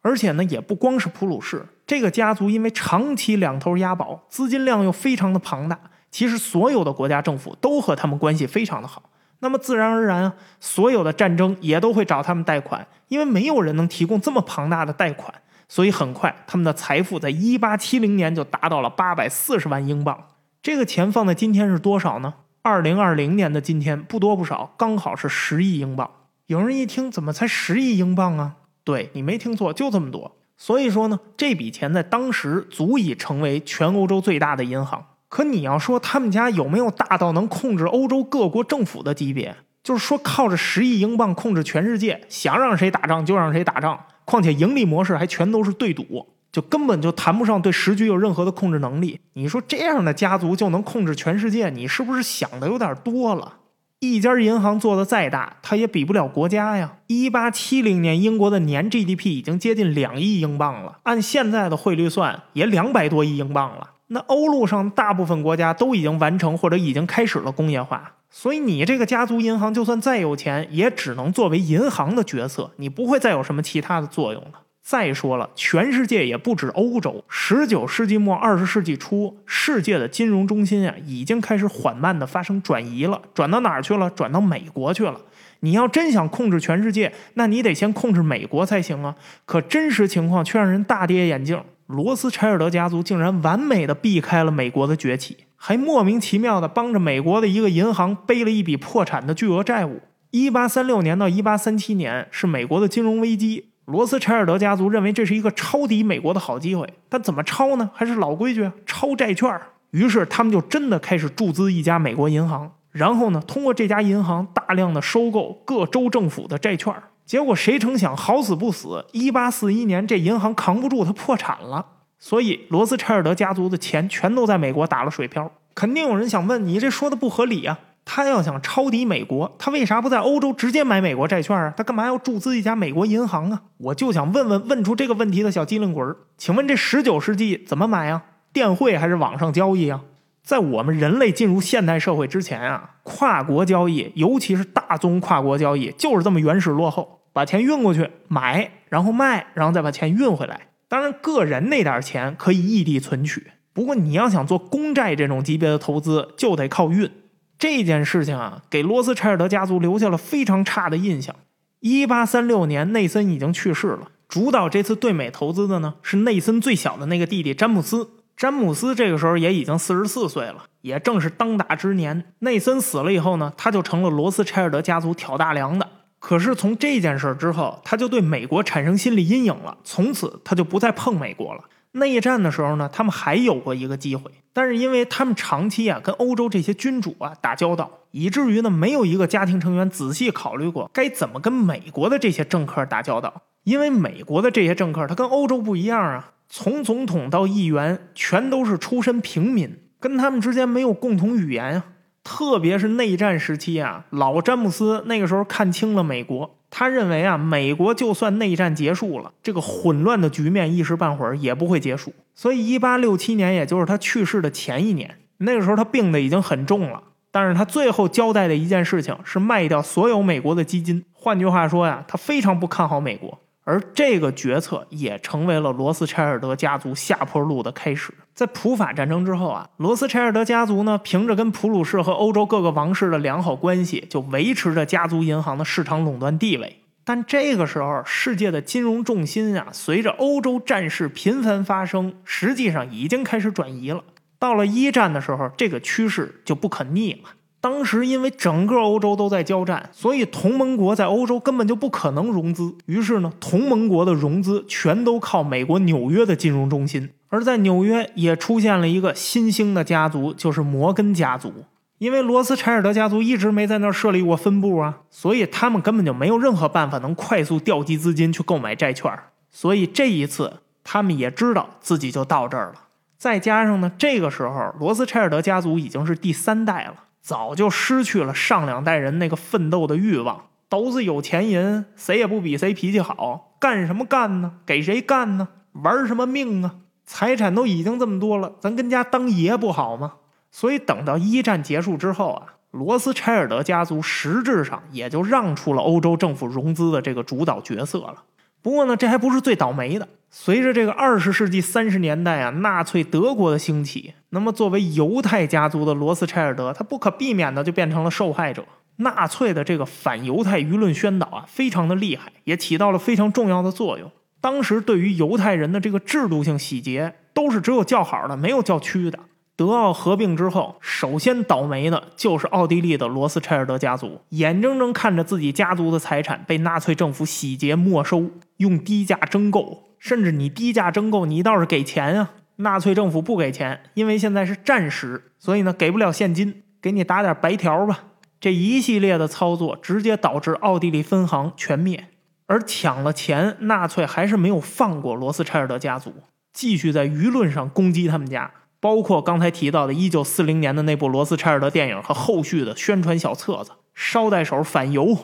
[0.01, 5.79] 而且呢，也不光是普鲁士这个家族，因为长期两头押宝，资金量又非常的庞大。
[6.11, 9.09] 其实，所有的国家政府都和他们关系非常的好。
[9.39, 15.33] 那么自然而然啊，所有的战争也都会找他们贷款，因为没有人能提供这么庞大的贷款，
[15.67, 20.27] 所以很快他们的财富在一八七零年就达到了八百四十万英镑。
[20.63, 22.33] 这个钱放在今天是多少呢？
[22.63, 26.09] 二零二零年的今天不多不少，刚好是十亿英镑。
[26.47, 28.55] 有人一听，怎么才十亿英镑啊？
[28.83, 30.35] 对你没听错，就这么多。
[30.57, 35.05] 所以说呢，这笔钱在当时足以成为全欧洲最大的银行。
[35.35, 39.53] 可你要说他们家有没有大到能控制欧洲各国政府的级别？
[39.83, 43.99] 就是说靠着十亿英镑控制全世界，想让谁打仗就让谁打仗。
[44.23, 49.19] 况且盈利模式还全都是对赌，就根本就谈不上对时局有任何的控制能力。
[49.33, 51.69] 你说这样的家族就能控制全世界？
[51.69, 53.55] 你是不是想的有点多了？
[53.99, 56.99] 一家银行做的再大，它也比不了国家呀。
[57.07, 63.89] 一八七零年，英国的年 GDP 已经接近两亿英镑了，按现在的汇率算，也两百多亿英镑了。
[64.07, 74.61] 那欧陆上大部分国家都已经完成或者已经开始了工业化，所以你这个家族银行就算再有钱，也只能作为银行的角色，你不会再有什么其他的作用了。
[74.83, 84.07] 再说了，全世界也不止欧洲，十九世纪末二十世纪初，世界的金融中心啊，已经开始缓慢的发生转移了，转到哪儿去了？
[84.11, 85.19] 转到美国去了。
[85.61, 89.15] 你要真想控制全世界，那你得先控制美国才行啊。
[89.45, 91.59] 可真实情况却让人大跌眼镜。
[91.87, 100.01] 罗斯柴尔德家族竟然完美的避开了美国的崛起，还莫名其妙的帮着美国的一个银行背了一笔破产的巨额债务。
[100.31, 107.91] 一八三六年到一八三七年是美国的金融危机，罗斯柴尔德家族认为这是一个抄底美国的好机会，但怎么抄呢？
[107.93, 109.47] 还是老规矩，抄债券。
[109.91, 116.91] 于是他们就真的开始注资一家美国银行，然后呢，通过这家银行大量的收购各州政府的债券。
[117.25, 121.85] 结果谁成想，好死不死，一八四一年这银行扛不住，它破产了。
[122.19, 125.51] 所以罗斯柴尔德家族的钱全都在美国打了水漂。
[125.73, 127.79] 肯定有人想问，你这说的不合理啊？
[128.05, 131.73] 他要想抄底美国，他为啥不在欧洲直接买美国债券啊？
[131.75, 133.63] 他干嘛要注资一家美国银行啊？
[133.77, 136.05] 我就想问问问出这个问题的小机灵鬼，
[136.37, 138.23] 请问这十九世纪怎么买啊？
[138.53, 140.01] 电汇还是网上交易啊？
[140.43, 147.21] 在我们人类进入现代社会之前啊，跨国交易，尤其是大宗跨国交易，就是这么原始落后。
[147.31, 150.69] 把钱运过去买，然后卖，然后再把钱运回来。
[150.87, 153.51] 当然，个人那点钱可以异地存取。
[153.73, 157.11] 不过，你要想做公债这种级别的投资，就得靠运。
[157.59, 161.35] 这件事情啊，给罗斯柴尔德家族留下了非常差的印象。
[161.81, 164.09] 一八三六年，内森已经去世了。
[164.27, 168.09] 主导这次对美投资的呢，是内森最小的那个弟弟詹姆斯。
[168.35, 172.25] 詹姆斯这个时候也已经四十四岁了，也正是当打之年。
[172.39, 175.89] 内森死了以后呢，他就成了罗斯柴尔德家族挑大梁的。
[176.19, 179.75] 可是从这件事之后，他就对美国产生心理阴影了。
[179.83, 181.61] 从此他就不再碰美国了。
[181.93, 193.41] 内战的时候呢，他们还有过一个机会，但是因为他们长期啊跟欧洲这些君主啊打交道，以至于呢没有一个家庭成员仔细考虑过该怎么跟美国的这些政客打交道。
[193.63, 199.75] 因为美国的这些政客他跟欧洲不一样啊，从总统到议员全都是出身平民，
[200.05, 201.85] 跟他们之间没有共同语言啊。
[202.23, 212.13] 特别是内战时期啊，老詹姆斯那个时候看清了美国，他认为啊，美国就算内战结束了，这个混乱的局面一时半会儿也不会结束。
[212.35, 217.01] 所以，一八六七年，也就是他去世的前一年，那个时候他病的已经很重了。
[217.31, 221.03] 但是他最后交代的一件事情是卖掉所有美国的基金。
[221.13, 223.39] 换句话说呀，他非常不看好美国。
[223.65, 228.13] 而这个决策也成为了罗斯柴尔德家族下坡路的开始。
[228.33, 236.81] 在普法战争之后啊，罗斯柴尔德家族呢，凭着跟普鲁士和欧洲各个王室的良好关系，就维持着家族银行的市场垄断地位。
[237.03, 244.03] 但这个时候，世界的金融重心啊，随着欧洲战事频繁发生，实际上已经开始转移了。
[244.37, 247.29] 到了一战的时候，这个趋势就不可逆了。
[247.65, 252.75] 当时因为整个欧洲都在交战，所以同盟国在欧洲根本就不可能融资。
[252.85, 257.09] 于是呢，同盟国的融资全都靠美国纽约的金融中心。
[257.29, 261.51] 而在纽约也出现了一个新兴的家族，就是摩根家族。
[261.97, 269.11] 因为罗斯柴尔德家族一直没在那儿设立过分部啊，所以他们根本就没有任何办法能快速调集资金去购买债券。
[269.49, 272.75] 所以这一次，他们也知道自己就到这儿了。
[273.17, 276.93] 再加上呢，这个时候罗斯柴尔德家族已经是第三代了。
[277.25, 284.57] 早就失去了上两代人那个奋斗的欲望，都是有钱人，谁也不比谁脾气好，干什么干呢？
[284.63, 285.47] 给谁干呢？
[285.71, 286.75] 玩什么命啊？
[287.03, 290.17] 财产都已经这么多了，咱跟家当爷不好吗？
[290.51, 298.21] 所以等到一战结束之后啊，罗斯柴尔德家族实质上也就让出了欧洲政府融资的这个主导角色了。
[298.65, 300.07] 不过呢，这还不是最倒霉的。
[300.31, 308.65] 随着这个二十世纪三十年代啊，纳粹德国的兴起，那么作为犹太家族的罗斯柴尔德，他不可避免的就变成了受害者。
[308.95, 314.11] 纳粹的这个反犹太舆论宣导啊，非常的厉害，也起到了非常重要的作用。
[314.41, 319.19] 当时对于犹太人的这个制度性洗劫，都是只有叫好的，没有叫屈的。
[319.55, 329.83] 德奥合并之后，首先倒霉的就是奥地利的罗斯柴尔德家族，眼睁睁看着自己家族的财产被纳粹政府洗劫没收，用低价征购。
[329.97, 332.33] 甚至你低价征购，你倒是给钱啊！
[332.57, 338.03] 纳粹政府不给钱，因为现在是战时，所以呢给不了现金，给你打点白条吧。
[338.39, 342.09] 这一系列的操作直接导致奥地利分行全灭。
[342.45, 346.13] 而抢了钱，纳粹还是没有放过罗斯柴尔德家族，
[346.53, 348.51] 继续在舆论上攻击他们家，
[348.85, 355.17] 包括刚才提到的1940年的那部罗斯柴尔德电影和后续的宣传小册子，捎带手反犹。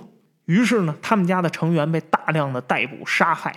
[0.45, 3.55] 于是呢，他们家的成员被大量的逮捕杀害。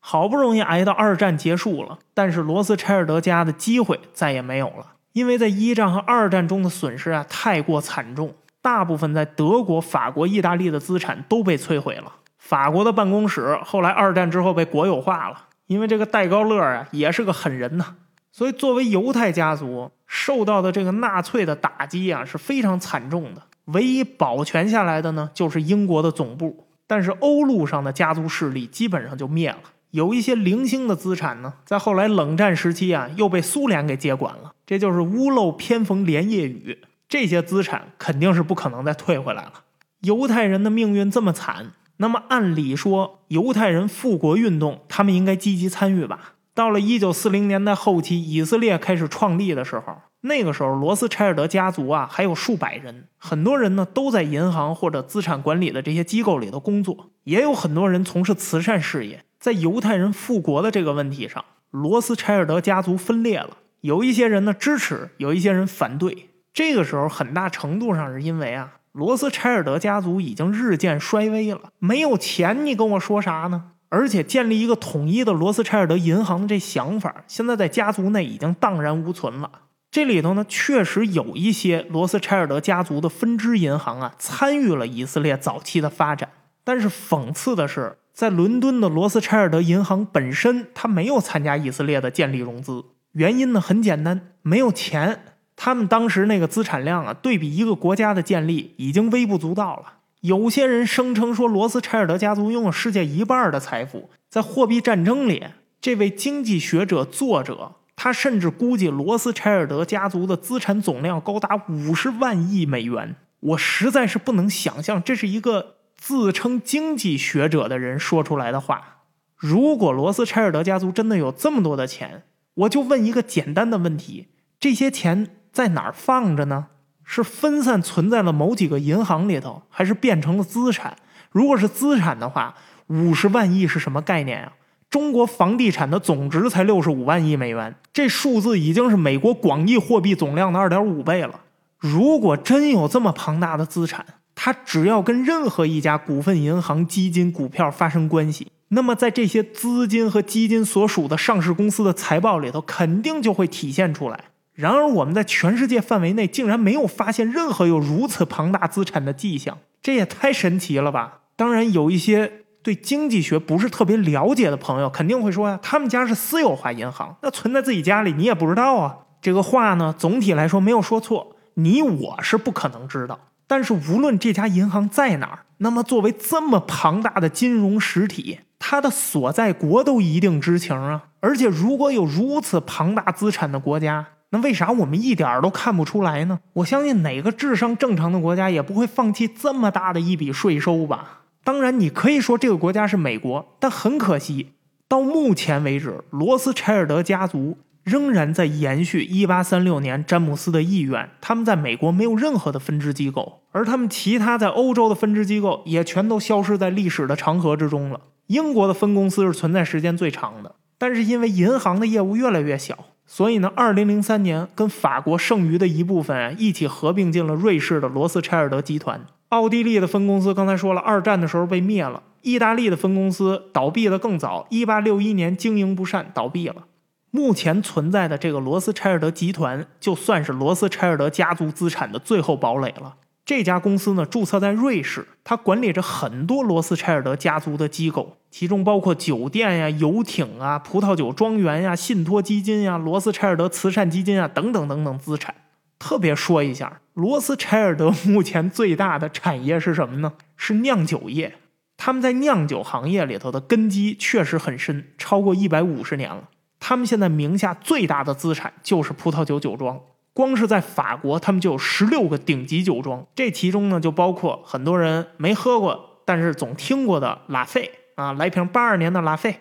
[0.00, 12.14] 好不容易挨到二战结束了，但是罗斯柴尔德家的机会再也没有了，因为在一战和二战中的损失啊太过惨重，大部分在德国、法国、意大利的资产都被摧毁了。
[12.38, 17.94] 法国的办公室后来二战之后被国有化了，因为这个戴高乐啊也是个狠人呐，
[18.36, 23.40] 所以作为犹太家族受到的这个纳粹的打击啊是非常惨重的。
[23.66, 29.60] 唯一保全下来的呢就是英国的总部，但是欧陆上的家族势力基本上就灭了。
[29.92, 34.52] 有一些零星的资产呢，在后来冷战时期啊，又被苏联给接管了。
[34.66, 39.52] 这就是屋漏偏逢连夜雨，这些资产肯定是不可能再退回来了。
[40.00, 46.33] 犹太人的命运这么惨，那么按理说，犹太人复国运动他们应该积极参与吧？
[46.54, 59.24] 到了一九四零年代后期，以色列开始创立的时候，那个时候罗斯柴尔德家族啊，还有数百人，很多人呢都在银行或者资产管理的这些机构里头工作，也有很多人从事慈善事业。
[59.40, 63.58] 在犹太人复国的这个问题上，罗斯柴尔德家族分裂了。
[63.80, 66.30] 有一些人呢支持，有一些人反对。
[66.54, 73.72] 这个时候，很大程度上是因为啊，罗斯柴尔德家族已经日渐衰微了，没有钱，你跟我说啥呢？
[73.94, 79.50] 而且建立一个统一的罗斯柴尔德银行的这想法，现在在家族内已经荡然无存了。
[79.90, 86.28] 这里头呢，确实有一些罗斯柴尔德家族的分支银行啊，参与了以色列早期的发展。
[86.64, 87.98] 但是讽刺的是。
[88.14, 92.84] 在伦敦的罗斯柴尔德银行本身，它没有参加以色列的建立融资。
[93.14, 95.24] 原因呢很简单，没有钱。
[95.56, 99.94] 他们当时那个资产量啊，对比一个国家的建立已经微不足道了。
[100.24, 104.08] 有些人声称说，罗斯柴尔德家族拥有世界一半的财富。
[104.30, 105.44] 在货币战争里，
[105.82, 113.16] 这位经济学者作者，他甚至估计罗斯柴尔德家族的资产总量高达五十万亿美元。
[113.40, 115.74] 我实在是不能想象，这是一个。
[115.96, 119.04] 自称经济学者的人说出来的话：
[119.36, 124.28] 如果罗斯柴尔德家族真的有这么多的钱，我就问一个简单的问题：
[124.60, 126.66] 这些钱在哪儿放着呢？
[127.04, 130.96] 是分散存在了某几个银行里头，还是变成了资产？
[131.30, 132.54] 如果是资产的话，
[132.86, 134.52] 五十万亿是什么概念啊？
[134.90, 141.40] 中国房地产的总值才六十五万亿美元，这数字已经是美国广义货币总量的二点五倍了。
[141.78, 154.20] 如果真有这么庞大的资产，它只要跟任何一家股份银行、基金、股票发生关系，那么在这些资金和基金所属的上市公司的财报里头，肯定就会体现出来。
[154.54, 161.22] 然而，我们在全世界范围内竟然没有发现任何有如此庞大资产的迹象，这也太神奇了吧！
[161.34, 168.96] 当然，有一些对经济学不是特别了解的朋友肯定会说呀，他们家是私有化银行，那存在自己家里你也不知道啊。
[169.20, 173.18] 这个话呢，总体来说没有说错，你我是不可能知道。
[173.48, 181.06] 但是，无论这家银行在哪儿，那么作为这么庞大的金融实体，它的所在国都一定知情啊。
[181.20, 186.40] 而且，如果有如此庞大资产的国家，那为啥我们一点都看不出来呢？
[186.54, 191.20] 我相信哪个智商正常的国家也不会放弃这么大的一笔税收吧。
[191.44, 194.48] 当然，你可以说这个国家是美国，但很可惜，
[194.88, 201.08] 到目前为止，罗斯柴尔德家族仍然在延续1836年詹姆斯的意愿。
[201.20, 208.00] 他们在美国没有任何的分支机构，而他们其他在欧洲的分支机构也全都消失在历史的长河之中了。
[208.26, 212.76] 英国的分公司是存在时间最长的，但是因为银行的业务越来越小。
[213.14, 219.06] 所以呢，二零零三年跟法国剩余的一部分一起合并进了瑞士的罗斯柴尔德集团。
[219.28, 222.02] 奥地利的分公司刚才说了，二战的时候被灭了。
[222.22, 226.64] 意大利的分公司倒闭的更早，一八六一年经营不善倒闭了。
[227.12, 232.96] 目前存在的这个罗斯柴尔德集团，就算是罗斯柴尔德家族资产的最后堡垒了。
[233.24, 245.34] 这家公司呢，注册在瑞士，它管理着很多罗斯柴尔德家族的机构，其中包括酒店呀、游艇啊、葡萄酒庄园呀、信托基金呀、罗斯柴尔德慈善基金啊等等等等资产。
[245.78, 250.12] 特别说一下，罗斯柴尔德目前最大的产业是什么呢？
[250.36, 251.36] 是酿酒业。
[251.78, 256.28] 他们在酿酒行业里头的根基确实很深，超过一百五十年了。
[256.60, 259.80] 他们现在名下最大的资产就是葡萄酒酒庄。
[260.14, 269.40] 光是在法国，他们就有十六个顶级酒庄，这其中呢就包括很多人没喝过，但是总听过的拉菲啊，来瓶八二年的拉菲，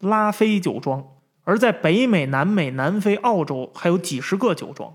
[0.00, 1.04] 拉菲酒庄。
[1.46, 4.94] 而在北美、南美、南非、澳洲还有几十个酒庄。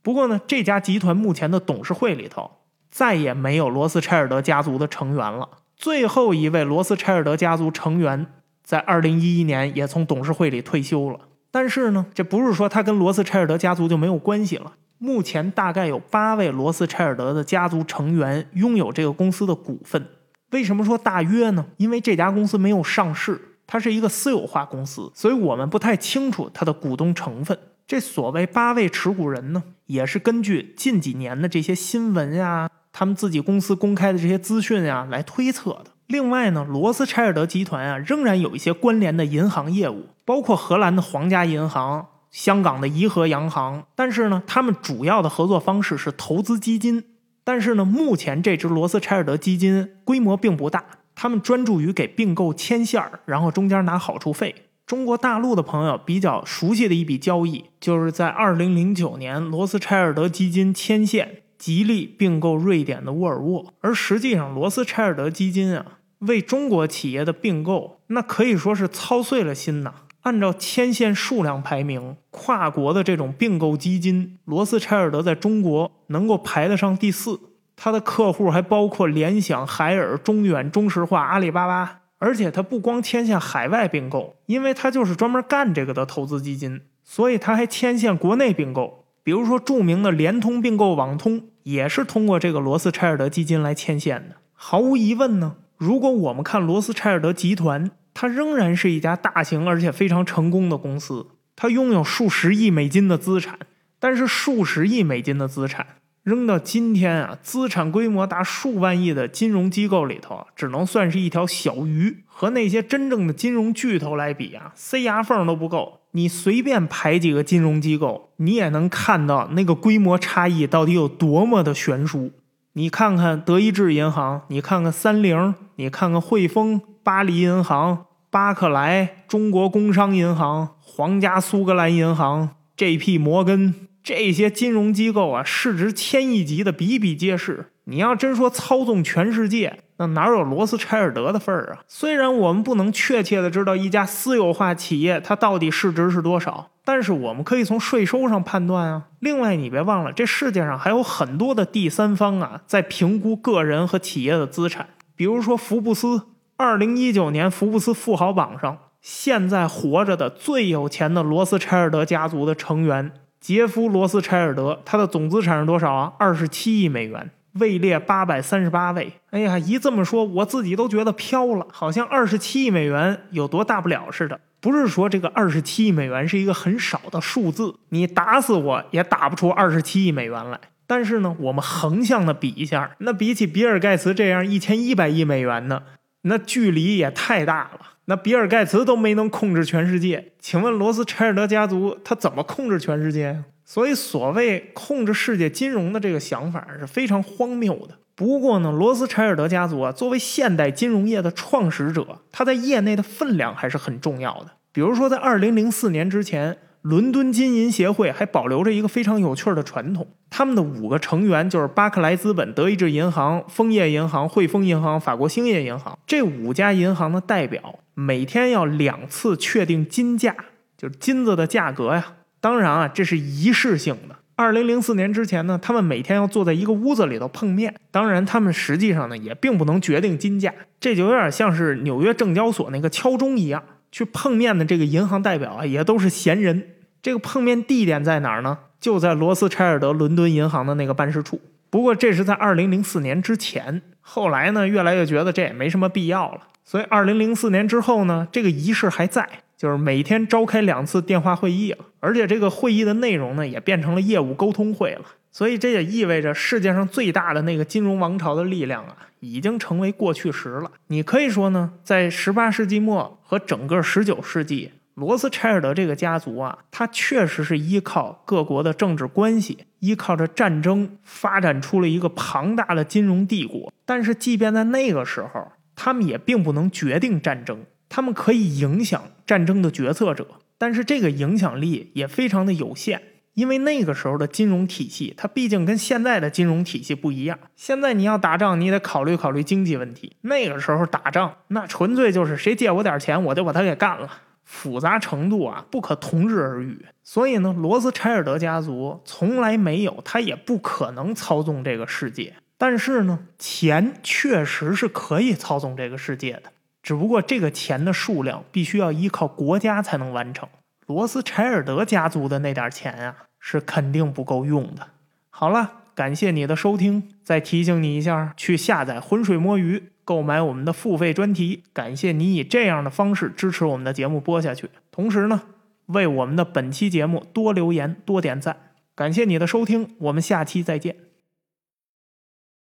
[0.00, 2.52] 不过呢，这家集团目前的董事会里头
[2.88, 5.48] 再也没有罗斯柴尔德家族的成员了。
[5.76, 8.26] 最后一位罗斯柴尔德家族成员
[8.62, 11.18] 在二零一一年也从董事会里退休了。
[11.50, 14.74] 但是呢，这不是说他跟罗斯柴尔德家族就没有关系了。
[14.98, 20.06] 目前大概有八位罗斯柴尔德的家族成员拥有这个公司的股份。
[20.50, 21.66] 为什么说大约呢？
[21.76, 27.56] 因为这家公司没有上市，它是一个私有化公司，所以我们不太清楚它的股东成分。
[27.86, 35.86] 这所谓八位持股人呢，也是根据近几年的这些新闻呀，他们自己公司公开的这些资讯呀来推测的。
[36.06, 43.84] 另外呢，罗斯柴尔德集团啊，仍然有一些关联的银行业务，包括荷兰的皇家银行、香港的颐和洋行。
[43.94, 47.02] 但是呢，他们主要的合作方式是投资基金。
[47.42, 54.54] 但是呢，目前这支罗斯柴尔德基金规模并不大，他们专注于给并购牵线儿，然后中间拿好处费。
[54.84, 65.86] 中国大陆的朋友比较熟悉的一笔交易，就是在二零零九年，罗斯柴尔德基金牵线吉利并购瑞典的沃尔沃，而实际上罗斯柴尔德基金啊。
[66.18, 69.94] 为中国企业的并购，那可以说是操碎了心呐。
[70.28, 77.40] 按照牵线数量排名，跨国的这种并购基金，罗斯柴尔德在中国能够排得上第四。
[77.74, 82.00] 它的客户还包括联想、海尔、中远、中石化、阿里巴巴。
[82.18, 89.06] 而且它不光牵线海外并购，因为它就是专门干这个的投资基金，所以它还牵线国内并购。
[89.22, 94.34] 比如说著名的联通并购网通，也是通过这个罗斯柴尔德基金来牵线的。
[94.52, 95.54] 毫无疑问呢。
[95.76, 103.56] 如果我们看罗斯柴尔德集团，它仍然是一家大型而且非常成功的公司，它拥有数十亿美金的资产。
[104.00, 105.86] 但是数十亿美金的资产
[106.24, 112.24] 扔到今天啊，资产规模达数万亿的金融机构里头，只能算是一条小鱼。
[112.26, 116.00] 和那些真正的金融巨头来比啊，塞牙缝都不够。
[116.10, 122.32] 你随便排几个金融机构，你也能看到那个规模差异到底有多么的悬殊。
[122.72, 133.16] 你看看德意志银行，你看看三菱，你看看汇丰、巴黎银行、巴克莱、中国工商银行、皇家苏格兰银行、J.P.
[133.16, 137.72] 摩根这些金融机构啊，市值千亿级的比比皆是。
[137.84, 141.80] 你要真说操纵全世界，那哪有罗斯柴尔德的份儿啊？
[141.88, 149.04] 虽然我们不能确切的知道一家私有化企业它到底市值是多少，但是我们可以从税收上判断啊。
[149.20, 154.90] 另外，你别忘了，这世界上还有很多的第三方啊，在评估个人和企业的资产。
[155.16, 156.26] 比如说，福布斯
[156.60, 166.12] 二零一九年福布斯富豪榜上，现在活着的最有钱的罗斯柴尔德家族的成员杰夫·罗斯柴尔德，他的总资产是多少啊？
[166.18, 167.30] 二十七亿美元。
[167.52, 169.12] 位列八百三十八位。
[169.30, 174.40] 哎呀，一这么说，我自己都觉得飘了，好像二十七亿美元有多大不了似的。
[174.60, 180.58] 不是说这个二十七亿美元是一个很少的数字，你打死我也打不出二十七亿美元来。
[180.88, 185.82] 但是呢，我们横向的比一下，那比起比尔盖茨这样一千一百亿美元的，
[186.22, 187.80] 那距离也太大了。
[188.06, 193.44] 那比尔盖茨都没能控制全世界，请问罗斯柴尔德家族他怎么控制全世界？
[193.64, 197.98] 所以，所谓控制世界金融的这个想法是非常荒谬的。
[198.14, 204.52] 不过呢，罗斯柴尔德家族啊，作为现代金融业的创始者，他在业内的分量还是很重要的。
[204.72, 206.58] 比如说，在二零零四年之前。
[206.82, 210.06] 伦敦金银协会还保留着一个非常有趣儿的传统，
[210.38, 220.32] 他们的五个成员就是巴克莱资本、德意志银行、枫叶银行、汇丰银行、法国兴业银行这五家银行的代表，每天要两次确定金价，
[220.76, 222.12] 就是金子的价格呀。
[222.40, 224.14] 当然啊，这是仪式性的。
[224.36, 227.74] 二零零四年之前呢，他们每天要坐在一个屋子里头碰面。
[227.90, 233.60] 当然，他们实际上呢也并不能决定金价，这就有点像是纽约证交所那个敲钟一样。
[233.90, 236.62] 去碰面的这个银行代表啊，也都是闲人。
[237.08, 238.58] 这个碰面地点在哪儿呢？
[238.78, 241.40] 就在罗斯柴尔德伦敦银行的那个办事处。
[241.70, 243.80] 不过这是在二零零四年之前。
[244.02, 246.42] 后来呢，越来越觉得这也没什么必要了。
[246.66, 251.78] 所以二零零四年之后呢，这个仪式还在，就是每天召开两次电话会议了。
[252.00, 255.06] 而且这个会议的内容呢，也变成了业务沟通会了。
[255.30, 260.70] 所以这也意味着世界上最大的那个金融王朝的力量啊，已经成为过去时了。
[260.88, 264.72] 你可以说呢，在十八世纪末和整个十九世纪。
[264.98, 273.72] 罗斯柴尔德这个家族啊，他确实是依靠各国的政治关系，依靠着战争发展出了一个庞大的金融帝国。
[273.84, 280.26] 但是，即便在那个时候，他们也并不能决定战争，他们可以影响战争的决策者，
[280.58, 283.00] 但是这个影响力也非常的有限。
[283.34, 287.38] 因为那个时候的金融体系，它毕竟跟现在的金融体系不一样。
[287.54, 294.10] 现在你要打仗，你得考虑考虑经济问题；那个时候打仗，那纯粹就是谁借我点钱，我就把他给干了。
[294.48, 296.86] 复杂程度啊，不可同日而语。
[297.04, 302.34] 所以呢，罗斯柴尔德家族从来没有，他也不可能操纵这个世界。
[302.56, 306.44] 但是呢，钱确实是可以操纵这个世界的，
[306.82, 310.48] 只不过这个钱的数量必须要依靠国家才能完成。
[310.86, 314.88] 罗斯柴尔德家族的那点钱啊，是肯定不够用的。
[315.28, 319.92] 好了，感谢你的收听，再提醒你一下，去下载浑水摸鱼。
[320.08, 324.70] 购买我们的付费专题，感谢你以这样的方式支持我们的节目播下去。
[324.90, 325.42] 同时呢，
[325.88, 328.56] 为我们的本期节目多留言、多点赞。
[328.94, 331.07] 感谢你的收听，我们下期再见。